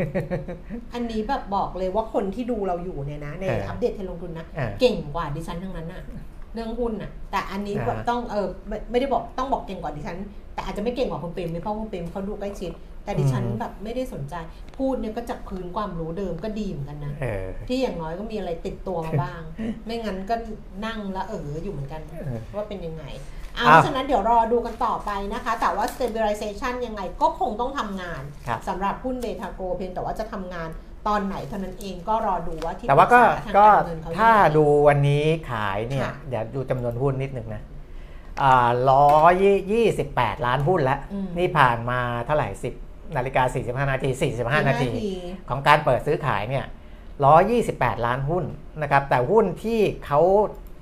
[0.94, 6.02] อันนี้แบบบอกเลยว่าคนที่ดูเราอยู่เนี่ยนะ ในเอออัอัปเดตเทรนด์ลงทุนนะเออเก่งกว่าดิฉันทั้งนั้นอะ
[6.56, 10.18] เรื่องหุ้นอะแต่อันนี้อ่าแบบต้องเออไม่ไม่ได้บอกต้องบอกเก่งกว่าดิฉัน
[10.54, 12.72] แต่อาจจะไม่เก่งกว่าคุณเปรมเพราะคุณเปรมเขาดูใกล้ชิด
[13.04, 14.34] แต่ดิฉันแบบไม่ได้สนใจ
[14.76, 19.42] พูดเนี่ยก็จากพื้นความรู้เดิมก็ดีเหมือนกันนะเออที่อย่างน้อยก็มีอะไรติดตัวมาบ้าง
[19.84, 20.34] ไม่งั้นก็
[20.86, 23.04] นั่งแล้วเอออยู่เหมือนกันเออว่าเป็นยังไง
[23.54, 30.68] เอาอ้าวฉะนั้นเดี๋ยวรอดูกันต่อไปนะคะ แต่ว่า stabilization ยังไงก็คงต้องทำงานครับสำหรับหุ้นเดทาโกเพียงแต่ว่าจะทำงาน
[31.08, 37.62] ตอนไหนเท่านั้นเองก็รอดูว่าที่แต่ว่าก็ปรึษทางก็รเงินเขถ้ายังไงดูวันนี้ขายเนี่ยค่ะเดี๋ยวดูจำนวนหุ้นนิดหนึ่งนะ
[38.90, 39.34] ร้อย
[39.72, 42.74] ยี่สิบแปดล้านหุ้นแล้วอืมนี่ผ่านมาเท่าไหร่สิบ
[43.16, 44.88] นาฬิกาสี่สิบห้านาทีสี่สิบห้านาที
[45.48, 46.64] ของการเปิดซื้อขายเนี่ย
[47.36, 48.44] 128ล้านหุ้น
[48.82, 50.20] นะครับ แต่หุ้นที่เขา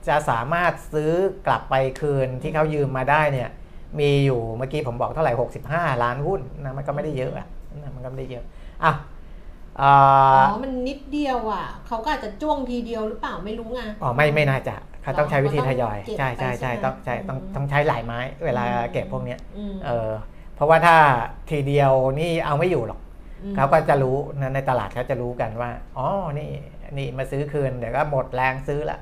[0.08, 1.12] จะสามารถซื้อ
[1.46, 3.48] กลับไปคืนที่เขายืมมาได้เนี่ย
[3.98, 5.32] มีอยู่เมื่อกี้ผมบอกเท่าไหร่
[5.68, 7.48] 65 ล้านหุ้นนะมันก็ไม่ได้เยอะอะ
[7.82, 8.44] นะมันก็ไม่ได้เยอะ
[8.84, 9.92] อะเอ่
[10.34, 20.10] อ๋ออมันนิดเดียวอะ เขาก็อาจจะจ้วงทีเดียวหรือเปล่าไม่รู้ไง อ๋อ ไม่ ไม่น่าจะเขาต้องใช้วิธีทยอยเก็บใช่ใช่ไปใช่ใช่ไหมต้องใช่ต้องอืมต้องใช้หลายไม้ เวลาเก็บพวกเนี้ยอืมเออ
[20.54, 20.96] เพราะว่าถ้า
[21.50, 23.00] ทีเดียวนี่เอาไม่อยู่หรอก
[23.52, 26.06] มเขาก็จะรู้นะในตลาดเขาจะรู้กันว่า อ๋อ
[26.38, 26.50] นี่
[26.98, 28.98] นี่มาซื้อคืน เดี๋ยวก็หมดแรงซื้อละ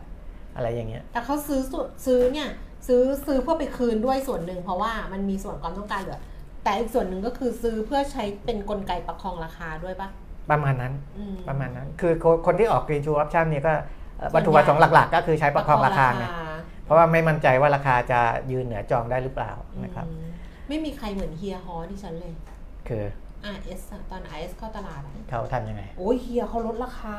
[0.56, 2.48] อะไรอย่างเงี้ย แต่เขาซื้อสุดซื้อเนี่ย
[2.86, 6.20] ซื้อซื้อเพื่อไปคืนด้วยส่วนหนึ่งเพราะว่ามันมีส่วนความต้องการเหลือ
[6.64, 10.08] แต่อีกส่วนหนึ่งก็คือซื้อเพื่อใช้เป็นกลไกประคองราคาด้วยปะ
[10.50, 13.72] ประมาณนั้นอืมประมาณนั้น คือคนคนที่ออกกรีนชูออปชั่นเนี่ยก็
[14.18, 16.24] เอ่อส่วนใหญ่วัตถุประสงค์หลัก ๆ ก็คือใช้ประคองราคาไง
[16.84, 18.20] เพราะว่าไม่มั่นใจว่าราคาจะ
[18.50, 19.52] ยืนเหนือจองได้หรือเปล่า
[19.84, 20.26] นะครับอืม
[20.68, 22.32] ไม่มีใครเหมือนเฮียฮอที่ฉันเลย
[22.88, 23.04] คือ
[23.56, 27.16] RS อะตอน RS เข้าตลาดอะเขาทำยังไง โอ้ยเฮียเขาลดราคา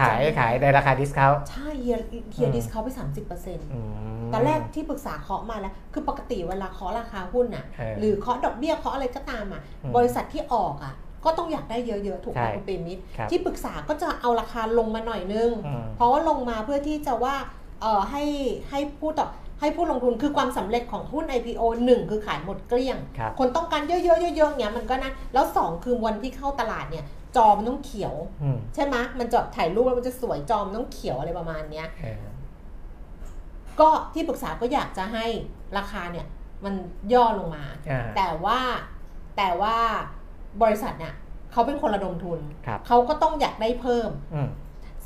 [0.00, 1.96] ขายขายในราคาดิสคาวใช่เฮีย
[2.32, 2.88] เฮียอืมดิสเขาไป
[3.30, 3.80] 30%อื
[4.26, 10.94] มตอนแรกที่ปรึกษาเคาะมาแล้ว คือปกติเวลาเคาะราคาหุ้นน่ะเออหรือเคาะดอกเบี้ยเคาะอะไรก็ตามอะอืมบริษัทที่ออกอะ
[11.24, 17.34] ก็ต้องอยากได้เยอะๆ ถูกไหมใช่คุณเปรมิตรครับที่ปรึกษาก็จะเอาราคาลงมาหน่อยนึงอืมเพราะว่าลงมาเพื่อที่จะว่า
[17.80, 18.24] เอ่อให้
[18.70, 19.26] ให้ผู้ต่อ
[19.60, 27.04] ให้ผู้ลงทุนคือความสำเร็จของหุ้น IPO หนึ่งคือขายหมดเกลี้ยงครับคนต้องการเยอะๆเยอะๆเงี้ยมันก็นะแล้วสองคือวันที่เข้าตลาดเนี่ย
[27.36, 32.24] จอมันต้องเขียวอืมใช่ไหมมันจะถ่ายรูปแล้วมันจะสวยจอมนต้องเขียวอะไรประมาณเนี้ยเออ
[33.80, 35.24] ก็ที่ปรึกษาก็อยากจะให้
[35.78, 36.26] ราคาเนี่ย
[36.64, 36.74] มัน
[37.12, 38.58] ย่อลงมาอ่าแต่ว่า
[39.36, 39.76] แต่ว่า
[40.62, 41.14] บริษัทเนี่ย
[41.52, 44.48] เขาเป็นคนระดมทุนครับเขาก็ต้องอยากได้เพิ่มอืม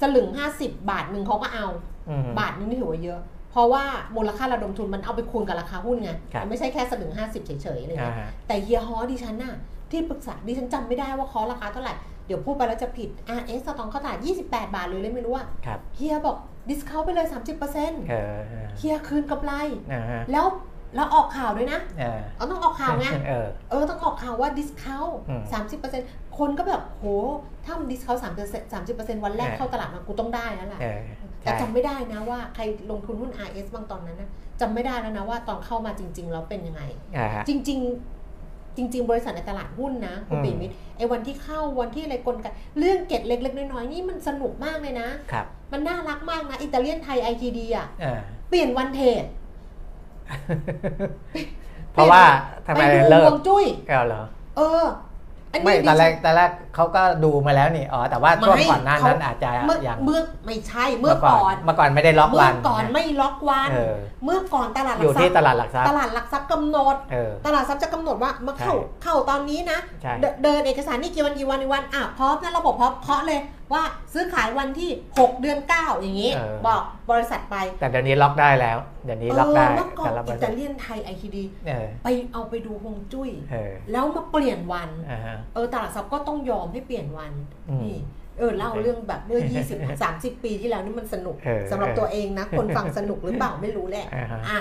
[0.00, 0.28] สลึง
[0.58, 1.66] 50บาทหนึ่งเขาก็เอา
[2.08, 3.20] อืมบาทหนึงนี่ถือว่าเยอะ
[3.50, 3.84] เพราะว่า
[4.16, 9.54] มูลค่าระดมทุนมันเอาไปคูณกับราคาหุ้นไงครับมันไม่ใช่แค่สลึง50เฉยๆอะไรอ่าเงี้ยฮะแต่เฮียฮอดิฉันน่ะ
[9.90, 11.94] ที่ปรึกษาดิฉันจำไม่ได้ว่าเคาะราคาเท่าไหร่
[12.26, 16.36] เดี๋ยวพูดไปแล้วจะผิด RS สตองเขาตลาด28 บาทเลยเลยไม่รู้ว่าครับเฮียบอก
[16.68, 19.52] discount ไปเลย 30%เออเออเฮียคืนกำไร
[19.92, 20.46] อ่าฮะแล้ว
[20.94, 26.06] แล้วออกข่าวด้วยนะเออเอาต้องออกข่าวไงเออเออต้องออกข่าวว่า discount อืมสามสิบเปอร์เซ็นต์
[26.38, 27.04] คนก็แบบโห
[27.64, 31.00] ถ้ามัน discount สามเปอร์เซ็นต์สามสิบเปอร์เซ็นต์วันแรกเออเข้าตลาดมากูต้องได้แล้วล่ะเออ
[31.42, 34.30] แต่ใช่จำไม่ได้นะว่าใครลงทุนหุ้น RS บางตอนนั้นนะ
[34.60, 36.82] จำไม่ได้แล้วนะว่าตอนเข้ามาจริง ๆ แล้วเป็นยังไง
[37.16, 42.46] อ่าฮะจริง ๆ จริง ๆ บริษัทในตลาดหุ้นนะคุณอืมปิ่นมิตรไอ้วันที่เข้าวันที่อะไรกลไก
[42.78, 49.24] เรื่องเก็ดเล็ก ๆ น้อยๆนี่มันสนุกมากเลยนะครับมันน่ารักมากนะอิตาเลียนไทย ITD อะอ่าเปลี่ยนวันเทรด
[51.92, 52.22] เพราะว่า
[52.66, 54.22] ทำไมไปดูเลิฮกวงจุ้ยก็เหรอ
[54.56, 54.84] เออ
[55.52, 63.94] อันไม่นี้ดิตอนแรฉักนตอนแรกเขาก็ดูมาแล้วนี่อ๋อแต่ว่าช่วงไม่ก่อนหน้านั้นเขาอาจจะเมื่อยังเมื่อไม่ใช่เมื่อก่อนเมื่อก่อนไม่ได้ล็อกเมื่วัอนก่อนไม่ล็อกวันเออ
[64.24, 73.40] เมื่อก่อนตลาดหอลัยู่กทรัที่พย์ตลาดหลักทรัพตย์ลาดหลักทรัพย์กำหนดเออตลาดทรัพย์จะกำหนดว่ามาเข้าใช่เข้าตอนนี้นะใช่เดเดินเอกสารนี่กี่วันกี่วันกี่วันอะพร้อมนะระบบพร้อมเคาะเลย
[73.74, 87.32] ว่าซื้อขายวันที่ 6 เดือน 9 อย่างนี้เออบอกบริษัทไป แต่เดี๋ยวนี้ล็อกได้แล้วเดี๋ยวนี้ล็อกได้เมื่อก่อนแต่ละบอิริษัตาทเลียนไทยไอทีดีเออไปเอาไปดูฮวงจุ้ยเออแล้วมาเปลี่ยนวันอ่าฮะเออตลาดทรัพย์ก็ต้องยอมให้เปลี่ยนวัน
[87.70, 87.98] อืมนี่
[88.38, 94.60] เออเล่าเรื่องแบบเมื่อ 20 30 ปีที่แล้วนี่มันสนุกเออสำหรับตัวเองนะ คนฟังสนุกหรือเปล่าไม่รู้แหละอ่าฮะอะ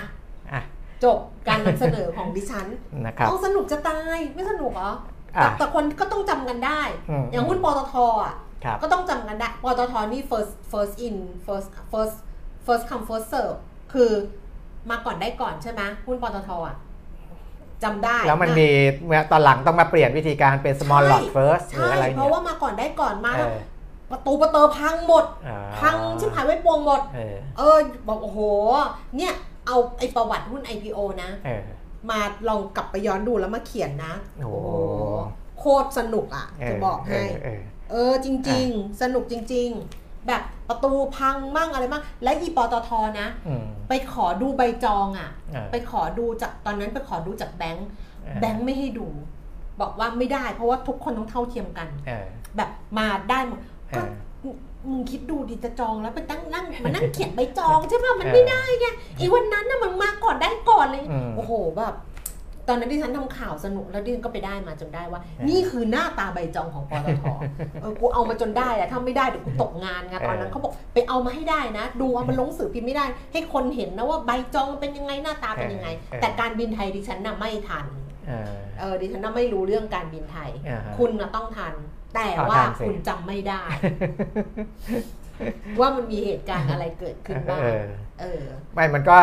[0.54, 0.62] อะ
[1.04, 2.68] จบการนำเสนอของดิฉัน
[3.06, 4.92] นะครับเอาสนุกจะตายไม่สนุกเหรอ
[5.38, 7.94] อะแต่แต่คนก็ต้องจำกันได้อืมอย่างหุ้นปตท
[8.24, 8.53] อะครับ
[8.84, 12.16] ก็ต้องจำกันได้ปตทนี่ first first in first first
[12.66, 13.58] first come first serve
[13.94, 14.12] คือ
[14.90, 16.76] มาก่อนได้ก่อนใช่ไหมหุ้นปตทอะ
[17.84, 18.70] จำได้ แล้วมันมี
[19.06, 23.60] เมื่อตอนหลังต้องมาเปลี่ยนวิธีการเป็น small lot first หรือใช่อะไรเพเนี่ยราะว่ามาก่อนได้ก่อนมาเออ
[24.12, 28.40] ประตูประเตอพังหมดอ่าพังชิบหายไว้ปวงหมด เออเออบอกโอ้โห
[29.18, 29.34] เนี่ย
[29.68, 31.64] เอาไอ้ประวัติหุ้น IPO นะเออ
[32.10, 34.56] มาลองกลับไปย้อนดูแล้วมาเขียนนะ โอ้โห
[35.60, 37.22] โคตรสนุกอะเอจะอบอกให้
[37.94, 42.90] เออเออเออจริง ๆ สนุกจริง ๆ แบบประตูพังมั่งอะไรมั่งและอีปตท
[43.22, 47.88] นะอืมไปขอดูใบจองอะเออไปขอดูจากตอนนั้นไปขอดูจากแบงค์
[48.24, 49.08] เออแบงค์ไม่ให้ดู
[49.82, 52.28] บอกว่าไม่ได้ เพราะว่าทุกคนต้องเท่าเทียมกันเออ
[52.58, 54.06] แบบมาได้หมดเอก็อ
[54.44, 54.56] มึง
[54.90, 58.86] มึงคิดดูดิจะจองแล้วไปตั้งนั่งมานั่งเขียนใบจองใช่ป่ะมันเออไม่ได้ไง
[59.18, 61.96] ไอ้วันนั้นน่ะมันมาก่อนได้ก่อนเลยอืมโอ้โหแบบ
[62.68, 67.24] ตอนนั้นดิฉันทำข่าวสนุกแล้วดิฉันก็ไปได้มาจนได้ว่าเออนี่คือหน้าตาใบจองของปตท
[67.82, 75.88] เออกูเอามาจนได้อะถ้าไม่ได้เดี๋ยวกูตกงานไงตอนนั้นเออเขาบอกไปเอามาให้ได้นะ ดูเอามันลงสื่อพิมพ์ไม่ได้ ให้คนเห็นนะว่าใบจองเป็นยังไงหน้าตาเป็นยังไง
[76.22, 77.86] แต่การบินไทยดิฉันน่ะไม่ทัน
[78.28, 81.74] เออเออดิฉันน่ะไม่รู้เรื่องการบินไทยอ่าฮะคุณน่ะต้องทัน
[82.16, 83.64] แต่เอาว่าทันสิคุณจำไม่ได้
[85.80, 87.86] ว่ามันมีเหตุการณ์อะไรเกิดขึ้นบ้างเออ
[88.22, 88.44] เออ
[88.74, 89.18] ไม่มันก็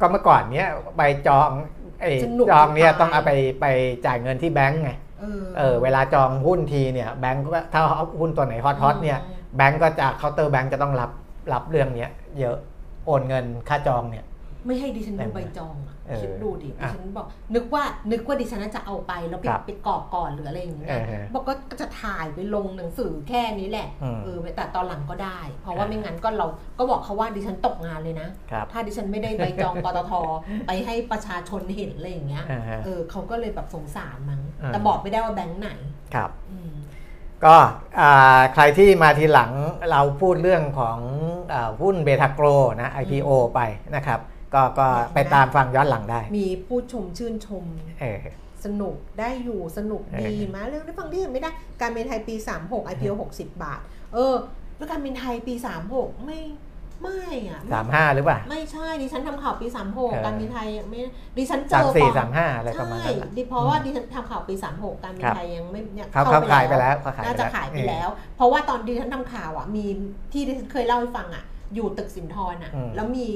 [0.00, 1.50] ก็เมื่อก่อนเนี้ยใบจอง
[2.00, 3.66] ไอ้สนุกจองเนี่ยจะตายต้องเอาไปไป
[4.06, 4.90] จ่ายเงินที่แบงก์ไง
[5.20, 11.10] เออเออเวลาจองหุ้นทีเนี่ยแบงก์ก็ถ้าเอาหุ้นตัวไหนฮอตฮอตเนี่ยอืมแบงก์ก็จะเคาน์เตอร์แบงก์จะต้องรับ
[11.52, 12.56] รับเรื่องเนี้ยเยอะ
[13.06, 14.24] โอนเงินค่าจองเนี่ย
[14.66, 26.46] ไม่ให้ดิฉันแต่ดูใบจองอะเออ คิดดูดิดิอะฉันบอก นึกว่านึกว่าดิฉันน่าจะเอาไปแล้วไปครับไปกรอกก่อนหรืออะไรอย่างเงี้ยเออฮะบอกก็จะถ่ายไปลงหนังสือแค่นี้แหละอืมเออแต่ตอนหลังก็ได้ เพราะว่าอ่าไม่งั้นก็เรา
[26.78, 30.12] ก็บอกเขาว่าดิฉันตกงานเลยนะครับถ้าดิฉันไม่ได้ใบจองปตท
[30.66, 35.70] ไปให้ประชาชนเห็นอะไรอย่างเงี้ยอ่าฮะเออเขาก็เลยแบบสงสารมั้งอ่าแต่บอกไม่ได้ว่าแบงค์ไหน
[36.14, 36.70] ครับอืม
[37.44, 37.56] ก็
[38.00, 39.52] อ่าใครที่มาทีหลัง
[39.90, 40.98] เราพูดเรื่องของ
[41.52, 42.46] อาหุ้นเบทาโกร
[42.80, 43.60] นะ IPO ไป
[43.96, 44.20] นะครับ
[44.54, 47.64] ก็ก็ไปตามฟังย้อนหลังได้ มีผู้ชมชื่นชม
[48.00, 48.18] เออ
[48.64, 52.34] สนุกได้อยู่สนุกดีเออมาเรื่องได้ฟังที่อื่นไม่ได้ การบินไทยปี
[52.64, 53.80] 36 IPO 60 บาท
[54.14, 54.34] เออ
[54.76, 55.54] แล้วการบินไทยปี
[55.90, 56.40] 36 ไม่
[57.02, 61.00] ไม่อะสามห้าหรือเปล่า ไม่ใช่ ดิฉันทำข่าวปีเออ36การบินไทยไม่
[61.38, 69.84] ดิฉันเจสามอสี่ก่อนสามห้าอะไรประมาณใช่นั้นแหละดิเพราะว่าดิฉันทำข่าวปี36การบินครับไทยยังไม่เนี่ยเขาเขาขายไปแล้วเขาขายไปน่าจะแล้วขายไปแล้ว เพราะว่าตอนดิฉันทำข่าวอะมี
[70.32, 71.44] ที่ดิฉันเคยเล่าให้ฟังอะ
[71.74, 73.26] อยู่ตึกสินทรอะอืมแล้วมี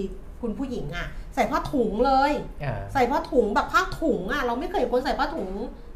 [0.44, 2.32] คุณผู้หญิงอะใส่ผ้าถุงเลย
[2.62, 5.50] เออใส่ผ้าถุงแบบผ้าถุงอะเราไม่เคยเห็นคนใส่ผ้าถุง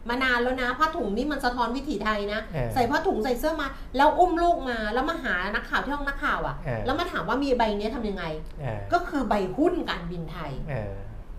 [0.08, 8.24] มานานแล้วนะผ้าถุงนี่มันสะท้อนวิถีไทยนะเออใส่ผ้าถุงใส่เสื้อมา แล้วอุ้มลูกมาแล้วมาหานักข่าวที่ห้องนักข่าวอะเออแล้วมาถามว่ามีใบเนี้ยทำยังไง
[8.60, 10.92] เออก็คือใบหุ้นการบินไทยเออ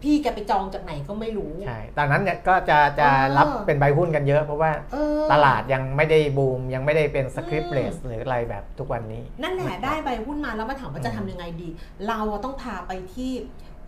[0.04, 11.70] พี่แกไปจองจากไหนก็ไม่รู้ ใช่ตอนนั้นเนี่ยก็จะจะเออรับเป็นใบหุ้นกันเยอะเพราะว่าเออตลาดยังไม่ได้บูม ยังไม่ได้เป็นสคริปอืต์มเลสหรืออะไรแบบทุกวันนี้ นั่นแหละได้ใบหุ้นมาแล้วมาถามว่าจะอืมทำยังไงดี
[12.08, 13.32] เราอะต้องพาไปที่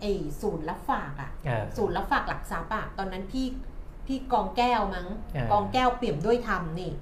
[0.00, 3.46] ไอ้ศูนย์รับฝากอะเออศูนย์รับฝากหลักทรัพย์อะตอนนั้นพี่
[4.06, 6.92] พี่กองแก้วมั้งเออกองแก้วเปี่ยมด้วยธรรมนี่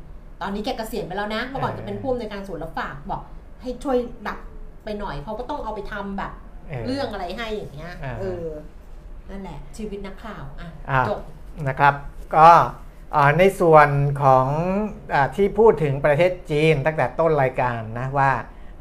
[0.42, 3.22] ตอนนี้แกเกษียณไปแล้วนะเมื่อก่อนเออจะเป็นผู้อำนวยการศูนย์รับฝากบอก
[3.62, 3.98] ให้ช่วย
[4.28, 4.38] รับ
[4.84, 6.32] ไปหน่อยเขาก็ต้องเอาไปทำแบบ
[6.86, 8.44] เรื่องอะไรให้อย่างเงี้ยอ่าเออ
[9.30, 11.20] นั่นแหละชีวิตนักข่าวอะอ่าจบ
[11.68, 11.94] นะครับ
[12.36, 12.50] ก็
[13.16, 13.88] อ่าในส่วน
[14.22, 14.46] ของ
[15.14, 18.30] อาที่พูดถึงประเทศจีนตั้งแต่ต้นรายการนะว่า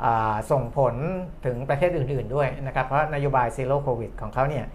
[0.03, 0.95] อ่าส่งผล
[1.45, 4.65] ถึงประเทศอื่น ๆด้วยนะครับ เพราะนโยบายซีโร่โควิดของเขาเนี่ย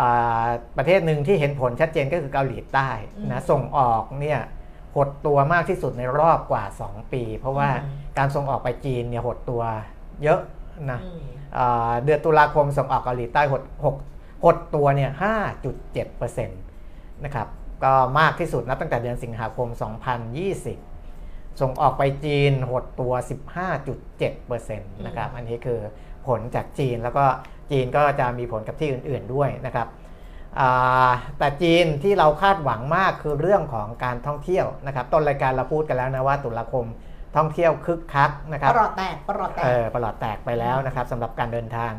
[0.00, 0.46] อ่า
[0.76, 4.40] ประเทศหนึ่งที่เห็นผลชัดเจนก็คือเกาหลีใต้อืมนะส่งออกเนี่ย
[4.96, 9.62] หดตัวมากที่สุดในรอบกว่า 2 ปี เพราะว่าอืมการส่งออกไปจีนเนี่ยหดตัว
[10.22, 10.40] เยอะ
[10.90, 11.20] นะอืม
[11.58, 13.62] อ่าเดือนตุลาคมส่งออกเกาหลีใต้หด
[14.44, 15.10] หกหดตัวเนี่ย
[15.72, 17.48] 5.7%นะครับ
[17.84, 19.68] ก็มากที่สุดนับตั้งแต่เดือนสิงหาคม
[20.84, 23.12] 2020 ส่งออกไปจีนหดตัว
[23.90, 25.80] 15.7%นะครับ อันนี้คือ
[26.26, 27.24] ผลจากจีนแล้วก็
[27.70, 29.88] จีนก็จะมีผลกับที่อื่น ๆด้วยนะครับ
[30.60, 36.86] อ่าแต่จีนที่เราคาดหวังมากคือเรื่องของการท่องเที่ยวนะครับ ต้นรายการเราพูดกันแล้วนะว่าตุลาคม
[37.36, 41.92] ท่องเที่ยวคึกคักนะครับประหลอดแตกประหลอดแตเอกอประหลอดแตกไปแล้วนะครับสำหรับการเดินทาง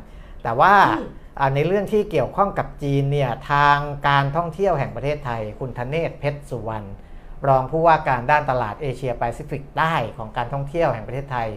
[0.44, 1.23] แต่ว่าอืมอ่า
[1.56, 3.78] ในเรื่องที่เกี่ยวข้องกับจีนเนี่ยทาง
[4.08, 6.88] การท่องเที่ยวแห่งประเทศไทย คุณธเนศเพชรสุวรรณ
[7.48, 11.50] รองผู้ว่าการด้านตลาดเอเชียแปซิฟิกใต้ของการท่องเที่ยวแห่งประเทศไทย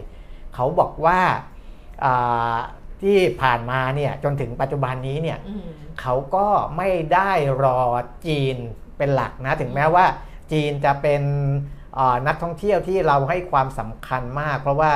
[0.55, 1.19] เขาบอกว่า
[2.03, 2.55] อ่า
[3.01, 5.67] ที่ผ่านมาเนี่ยจนถึงปัจจุบันนี้เนี่ยอืม
[6.01, 6.47] เขาก็
[6.77, 7.31] ไม่ได้
[7.63, 7.81] รอ
[8.27, 8.55] จีน
[8.97, 10.05] เป็นหลักนะถึงแม้ว่า
[10.51, 11.23] จีนจะเป็น
[11.95, 14.91] เอ่อนักท่องเที่ยวที่เราให้ความสำคัญมาก เพราะว่า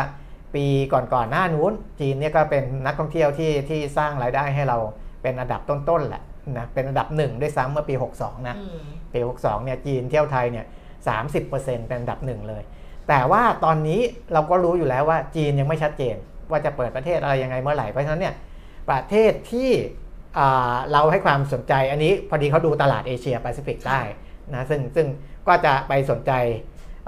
[0.56, 4.78] ปีก่อนๆหน้านู้น จีนเนี่ยก็เป็นนักท่องเที่ยวที่ที่สร้างรายได้ให้เรา
[5.22, 6.24] เป็นอันดับต้นๆแหละ
[6.58, 8.82] นะเป็นอันดับหนึ่งด้วยซ้ำเมื่อปี 62 นะอืม
[9.14, 10.66] ปี 62 เนี่ยจีนเที่ยวไทยเนี่ย
[11.28, 12.64] 30%เป็นอันดับหนึ่งเลย
[13.10, 14.00] แต่ว่าตอนนี้
[14.34, 16.16] เราก็รู้อยู่แล้วว่าจีนยังไม่ชัดเจน
[16.52, 18.36] ว่าจะเปิดประเทศอะไรยังไงเมื่อไหร่เพราะฉะนั้นเนี่ย
[18.90, 19.70] ประเทศที่
[20.40, 24.02] อ่าเราให้ความสนใจอันนี้พอดีเขาดูตลาดเอเชียแปซิฟิกได้
[24.54, 25.08] นะซึ่งซึ่ง
[25.48, 26.32] ก็จะไปสนใจ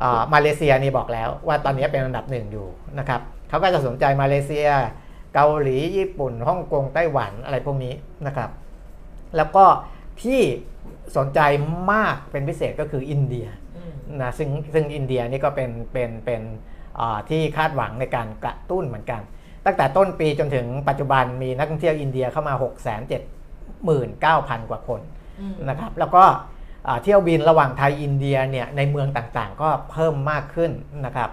[0.02, 2.68] อ่ามาเลเซียนี่บอกแล้วว่าตอนนี้เป็นอันดับหนึ่งอยู่
[3.00, 3.22] นะครับ
[3.54, 4.68] เขาก็จะสนใจมาเลเซีย
[5.34, 7.94] เกาหลีญี่ปุ่นฮ่องกงไต้หวันอะไรพวกนี้
[8.28, 8.50] นะครับ
[9.38, 9.66] แล้วก็
[10.22, 10.42] ที่
[11.18, 11.40] สนใจ
[11.92, 13.48] มากเป็นพิเศษก็คืออินเดีย
[13.78, 16.42] อืมนะซึ่งซึ่งอินเดียนี่ก็เป็นเป็นเป็น
[17.00, 19.22] อ่าที่คาดหวังในการกระตุ้นเหมือนกัน
[19.66, 22.90] ตั้งแต่ต้นปีจนถึงปัจจุบันมีนักท่องเที่ยวอินเดียเข้ามา 6 7 9
[23.88, 25.02] 0 0 0 กว่าคน
[25.40, 26.24] อืมนะครับ แล้วก็
[26.88, 30.72] อ่าเที่ยวบินระหว่างไทยอินเดียเนี่ยในเมืองต่างๆ ก็เพิ่มมากขึ้น
[31.06, 31.30] นะครับ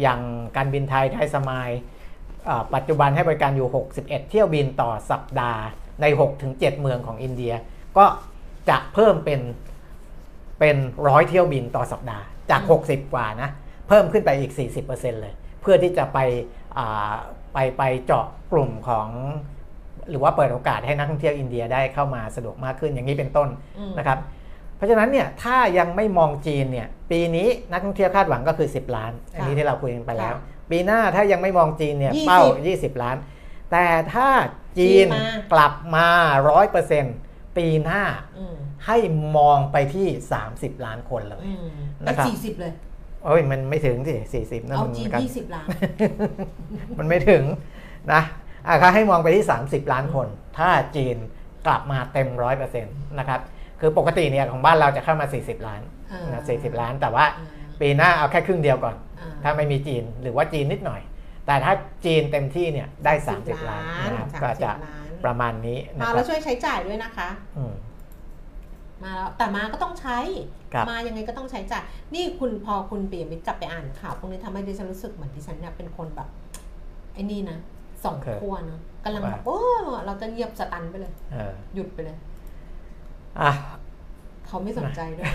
[0.00, 0.20] อย่าง
[0.56, 1.70] การบินไทยไทยสมาย
[2.74, 3.68] ปัจจุบันให้บริการอยู่
[3.98, 5.62] 61 เที่ยวบินต่อสัปดาห์
[6.00, 6.06] ใน
[6.42, 7.52] 6-7 เมืองของอินเดีย
[7.98, 8.06] ก็
[8.68, 9.40] จะเพิ่มเป็น
[10.60, 10.76] เป็น
[11.08, 13.50] ร้อยเที่ยวบินต่อสัปดาห์จาก 60 กว่านะ
[13.88, 14.52] เพิ่มขึ้นไปอีก
[14.86, 16.18] 40%เลย เพื่อที่จะไป
[17.52, 19.08] ไปไปเจาะกลุ่มของ
[20.10, 23.48] หรือว่าเปิดโอกาสให้นักท่องเที่ยวอินเดียได้เข้ามาสะดวกมากขึ้นอย่างนี้เป็นต้น
[23.98, 24.18] นะครับ
[24.76, 30.34] เพราะฉะนั้นเนี่ยถ้ายังไม่มองจีนเนี่ยปีนี้นักท่องเที่ยวคาดหวังก็คือ 10 ล้าน อันนี้ที่เราคุยกันไปแล้ว
[30.70, 33.16] ปีหน้าถ้ายังไม่มองจีนเนี่ย20เป้า 20 ล้าน
[33.72, 34.28] แต่ถ้า
[34.78, 36.08] จีนจีนมากลับมา
[36.82, 38.02] 100%ปีหน้า
[38.38, 38.56] อืม
[38.86, 38.96] ให้
[39.36, 40.08] มองไปที่
[40.46, 41.66] 30 ล้านคนเลยอืม
[42.06, 42.72] นะครับสี่สิบเลย
[43.24, 45.66] โอ้ยมันไม่ถึงสิ40นั่นเอามันจีนกันยี่สิบล้าน
[46.98, 47.42] มันไม่ถึง
[48.12, 48.22] นะ
[48.66, 51.16] อะเขาให้มองไปที่ 30 ล้านคน ถ้าจีน
[51.66, 52.28] กลับมาเต็ม
[52.72, 53.40] 100%นะครับ
[53.80, 57.46] คือปกติเนี่ยของบ้านเราจะเข้ามา 40 ล้านอ่านนะ40 ล้าน แต่ว่าอ่า
[57.80, 61.00] ปีหน้าเอาแค่ครึ่งเดียวก่อนอ่าถ้าไม่มีจีนหรือว่าจีนนิดหน่อย
[61.46, 61.72] แต่ถ้า
[62.04, 63.12] จีนเต็มที่เนี่ยได้
[63.42, 67.74] 30 ล้านนะครับ30ก็จะล้านประมาณนี้นะมาคแล้รัวบช่วยใช้จ่ายด้วยนะคะอืม
[69.02, 70.18] มาแล้วแต่มาก็ต้องใช้
[70.74, 71.82] ครับมายังไงก็ต้องใช้จ่าย
[72.14, 76.28] นี่คุณพอคุณเปลี่ยนมิตรกลับไปอ่านข่าวพวกนี้ทำให้ดิฉันรู้สึกเหมือนดิฉันเนี่ยเป็นคนแบบ
[77.14, 77.58] ไอ้นี่นะ
[78.04, 79.58] สองโอเคขั้วเนอะกำลังแบบว่าโอ้
[80.06, 82.16] เราจะเงียบสตันไปเลยเออหยุดไปเลย
[83.42, 83.52] อะ
[84.46, 85.30] เขาไม่สนใจด้วย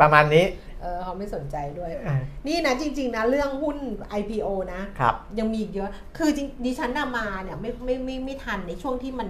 [0.00, 0.46] ประมาณนี้
[0.82, 3.76] เออเขาไม่สนใจด้วยเออนี่นะจริง ๆ นะเรื่องหุ้น
[4.20, 9.28] IPO นะครับ ยังมีอีกเยอะ คือจริงดิฉันน่ะมาเนี่ยไม่ไม่ไม่ไม่ทันในช่วงที่มัน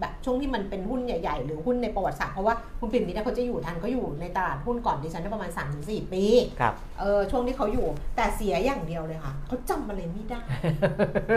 [0.00, 6.24] แบบช่วงที่มันเป็นหุ้นใหญ่ๆ หรือหุ้นในประวัติศาสตร์เพราะว่าคุณปิ่นมิตรเขาจะอยู่ทันเขาอยู่ในตลาดหุ้นก่อนดิฉันได้ประมาณ 3-4 ปี
[6.60, 7.86] ครับเออช่วงที่เขาอยู่
[8.16, 10.40] แต่เสียอย่างเดียวเลยค่ะเขาจำอะไรไม่ได้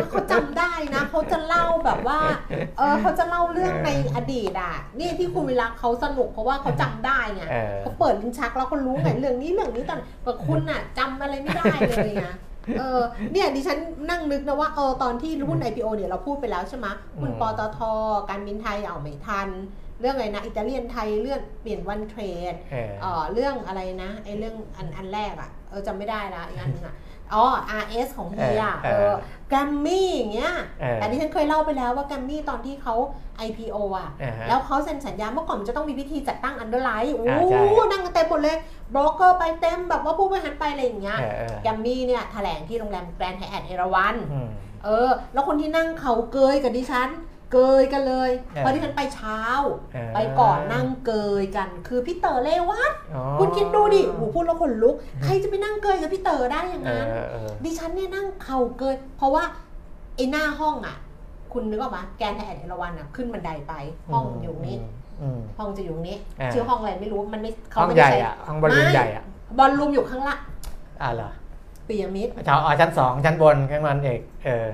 [0.01, 2.19] ถ้าเขาจำได้นะเขาจะเล่าแบบว่า
[2.77, 12.27] เออเขาจะเล่าเรื่องในอดีตอะนี่ที่คุณวิรักเขาสนุกเพราะว่าเขาจำได้ไงเออเขาเปิดลิ้นชักแล้วเขารู้ไงเรื่องนี้เรื่องนี้ตอนแต่คุณอะจำอะไรไม่ได้เลยไง
[12.77, 13.01] เออ
[13.33, 13.77] เนี่ยดิฉัน
[14.09, 16.87] นั่งนึกนะว่าเออตอนที่หุ้น IPO เนี่ยเราพูดไปแล้วใช่ไหม
[17.21, 17.79] หุ้นอืมปตท
[18.29, 19.49] การบินไทยเอาไม่ทัน
[19.99, 22.21] เรื่องอะไรนะอิตาเลียนไทยเลื่อนเปลี่ยนวันเทร
[22.53, 26.95] ดเออเอ่อเรื่องอะไรนะไอ้เรื่องอันอันแรกอะ่ะเออจำไม่ได้ละอีกอันหนึงอะ่ะ
[27.33, 27.45] อ๋อ
[27.81, 29.15] RS ของเฮียเอเอออ
[29.49, 32.95] แกรมมี่อย่างเงี้ยเออแต่ที่ฉันเคยเล่าไปแล้วว่าแกรมมี่ตอนที่เขา
[33.47, 38.57] IPO อะอ่าฮะแล้วเขาเซ็นสัญญาเมื่อก่อนมันจะต้องมีพิธีจัดตั้ง underwrite โอ้อ่าใช่โหนั่งกันเต็มหมดเลย
[38.93, 44.49] บล็อกเกอร์ไปเต็มแบบว่าผู้บริหารไปอะไรอย่างเงี้ยเออเออแกรมมี่เนี่ยแถลงที่โรงแรมแกรนด์ไฮแอทเอราวันอืม
[44.83, 47.09] เออ แล้วคนที่นั่งเขาเกยกับดิฉัน
[47.53, 49.39] เกยกันเลยเออเพราะดิฉันไปเช้า
[49.93, 59.43] เออไปก่อนนั่งเกยกัน คือพี่เต๋อเลวัตอ๋อคุณคิดดูดิหูพูดแล้วขนลุก ใครจะไปนั่งเกยกับพี่เต๋อได้อย่างเอนั้น อเออ ดิฉันเนี่ยนั่งเข่าเกยเพราะว่า
[60.15, 60.95] ไอ้หน้าห้องอะ
[61.53, 63.73] คุณนึกออกปะแกนไทยแอนเอราวันอะขึ้นบันไดไป
[64.13, 64.77] ห้องอยู่นี้
[65.21, 69.23] อืม ห้องจะอยู่นี้อ่า ชื่อห้องอะไรไม่รู้มันไม่เขาห้องไม่ใหได้ญ่ใช้อะห้องบอลลูนใหญ่อะ
[69.57, 70.39] บอลลูมอยู่ข้างล่าง
[71.01, 71.31] อ่าเหรอ
[71.87, 74.67] ปียมิดชั้นอ๋อชั้นสองชั้นบนข้างมันเอกเออ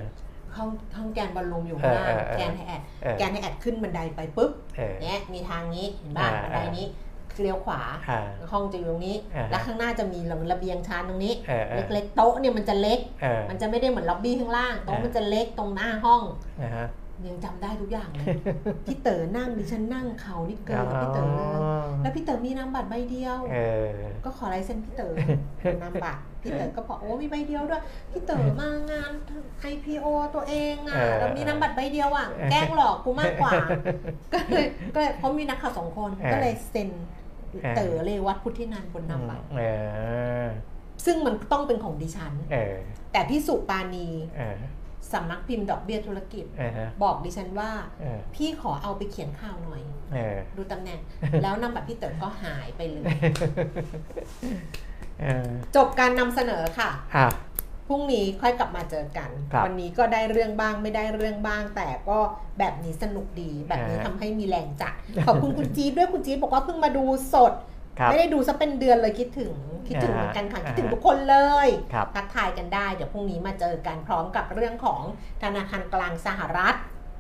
[0.60, 6.88] ห้องห้องแกนบอลลูมอยู่ข้างล่างเออเออเออแกนไทยแอนเออแกนไทยแอนขึ้นบันไดไปปุ๊บเออเนี่ยมีทางนี้เห็นป่ะอ่าบันไดนี้
[7.42, 10.20] เลี้ยวขวาอ่าห้องจะอยู่ตรงนี้อ่าฮะแล้วข้างหน้าจะมี
[10.52, 16.22] ระเบียงชานตรงนี้เออเออเล็กๆโต๊ะเนี่ยมันจะเล็กเออมันจะไม่ได้เหมือนล็อบบี้ข้างล่างโต๊ะอ่ามัมันจะเล็กตรงหน้าห้อง
[16.64, 16.88] นะฮะ
[17.28, 18.26] ยังจำได้ทุกอย่างเลย
[18.86, 21.58] พี่เต๋อนั่งดิฉันนั่งเขานี่เกินกับพี่เต๋อเลย
[22.02, 23.88] แล้วพี่เต๋อมีนามบัตรใบเดียวเออ
[24.26, 25.14] ก็ขอลายเซ็นพี่เต๋อ
[25.84, 29.12] นามบัตรพี่เต๋อก็บอกโอ้มีใบเดียวด้วยพี่เต๋อมางาน
[29.72, 30.06] IPO
[30.36, 33.52] ตัวเองอะเออแล้วมีนามบัตรใบเดียวอะแกล้งหลอกกูมากกว่า
[34.34, 36.90] ก็เลยก็เลยเพราะมีนักข่าวสองคนเออก็เลยเซ็น
[37.64, 39.64] เออเต๋อเลวัตพุทธินันท์บนนามบัตรเอ
[40.46, 40.48] อ
[41.06, 42.76] ซึ่งมันต้องเป็นของดิฉันเออ
[43.12, 44.08] แต่พี่สุปานี
[44.38, 44.58] เออ
[45.14, 47.72] สำนักพิมพ์ดอกเบี้ยธุรกิจเออฮะบอกดิฉันว่า
[48.02, 49.82] เออพี่ขอเอาไปเขียนข่าวหน่อย
[50.14, 51.00] เออดูตำแหน่ง
[51.44, 53.16] แล้วนำบัตรพี่เต๋อก็หายไปเลย
[55.22, 57.28] เออจบการนำเสนอค่ะอะ
[57.88, 62.18] พรุ่งนี้ค่อยกลับมาเจอกันครับวันนี้ก็ได้เรื่องบ้างไม่ได้เรื่องบ้าง แต่ก็
[62.60, 64.94] แบบนี้สนุกดี แบบนี้อ่าทำให้มีแรงจัด
[65.26, 69.54] ขอบคุณคุณจี๊ดด้วยคุณจี๊ดบอกว่าเพิ่งมาดูสดครับ ไม่ได้ดูซะเป็นเดือนเลยคิดถึง
[69.88, 75.02] คิดถึงอ่าเหมือนกันค่ะอ่าคิดถึงทุกคนเลยครับทักทายกันได้ เดี๋ยวพรุ่งนี้มาเจอกันพร้อมกับเรื่องของ
[75.44, 76.76] ธนาคารกลางสหรัฐ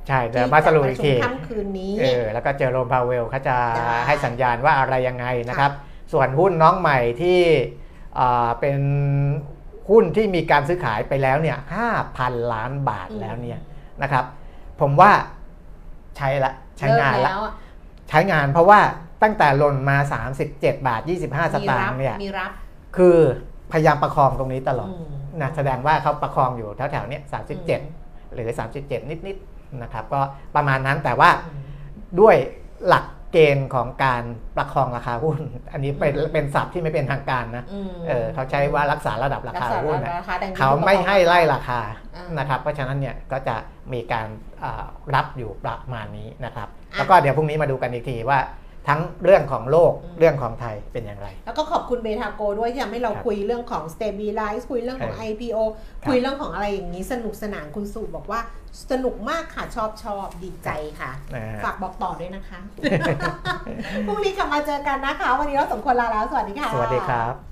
[0.07, 3.55] ใช่เดี๋ยวมาสรุปอีกที่ทีจะประชุมค่ำคืนนี้เออแล้วก็เจอโรมพาวเวลเขาจะ
[3.87, 5.71] ได้ให้สัญญาณว่าอะไรยังไงนะครับ
[6.13, 7.39] ส่วนหุ้นน้องใหม่ที่
[8.19, 8.79] อ่าเป็น
[9.89, 11.57] หุ้นที่มีการซื้อขายไปแล้วเนี่ย
[12.05, 13.59] 5,000ล้านบาทแล้วเนี่ย
[14.01, 14.25] นะครับ
[14.81, 15.11] ผมว่า
[16.17, 17.53] ใช้ละใช้งานเลิกละแล้วอะ
[18.09, 18.79] ใช้งานเพราะว่า
[19.23, 19.97] ตั้งแต่หล่นมา
[20.37, 22.51] 37 บาท 25สมีตารังค์เนี่ยมีรับ
[22.97, 23.17] คือ
[23.71, 25.07] พยายามประคองตรงนี้ตลอดอืม
[25.41, 27.61] นะแสดงว่าเขาประคองอยู่แถวๆเนี้ยอืม
[28.09, 28.49] 37 หรือ
[28.81, 30.21] 37 นิดๆนะครับก็
[30.55, 31.61] ประมาณนั้นแต่ว่าอืม
[32.19, 32.35] ด้วย
[32.87, 34.23] หลักเกณฑ์ของการ
[34.57, 35.37] ประคองราคาหุ้น
[35.73, 41.79] อันนี้เป็นอืมเป็นศัพท์ที่ไม่เป็นทางการนะอืมเออเขาใช้ว่ารักษาระดับราคาหุ้นนะรักษาราคาดังนี้เขาไม่ให้ไล่ราคา
[42.15, 43.55] อ่านนะครับเพราะฉะนั้นเนี่ยก็จะ
[43.93, 44.27] มีการ
[44.63, 48.39] อ่ารับอยู่ประมาณนี้นะครับอะแล้วก็เดี๋ยวพรุ่งนี้มาดูกันอีกทีว่า
[48.89, 55.57] ทั้งเรื่องของโลกอืมเรื่องของไทยเป็นอย่างไร แล้วก็ขอบคุณเบทาโกด้วยที่ทำให้เราครับคุยเรื่องของ stabilize คุยเรื่องของเออ IPO
[56.01, 58.39] ครับคุยเรื่องของอะไรอย่างนี้สนุกสนานคุณสุบอกว่า
[58.91, 60.69] สนุกมากค่ะชอบชอบดีใจ
[60.99, 62.59] ค่ะนะฮะฝากบอกต่อด้วยนะคะ
[64.07, 67.48] พรุ่งนี้กลับมาเจอกันนะคะ วันนี้เราสมควรลาแล้ว สวัสดีค่ะ สวัสดีครับ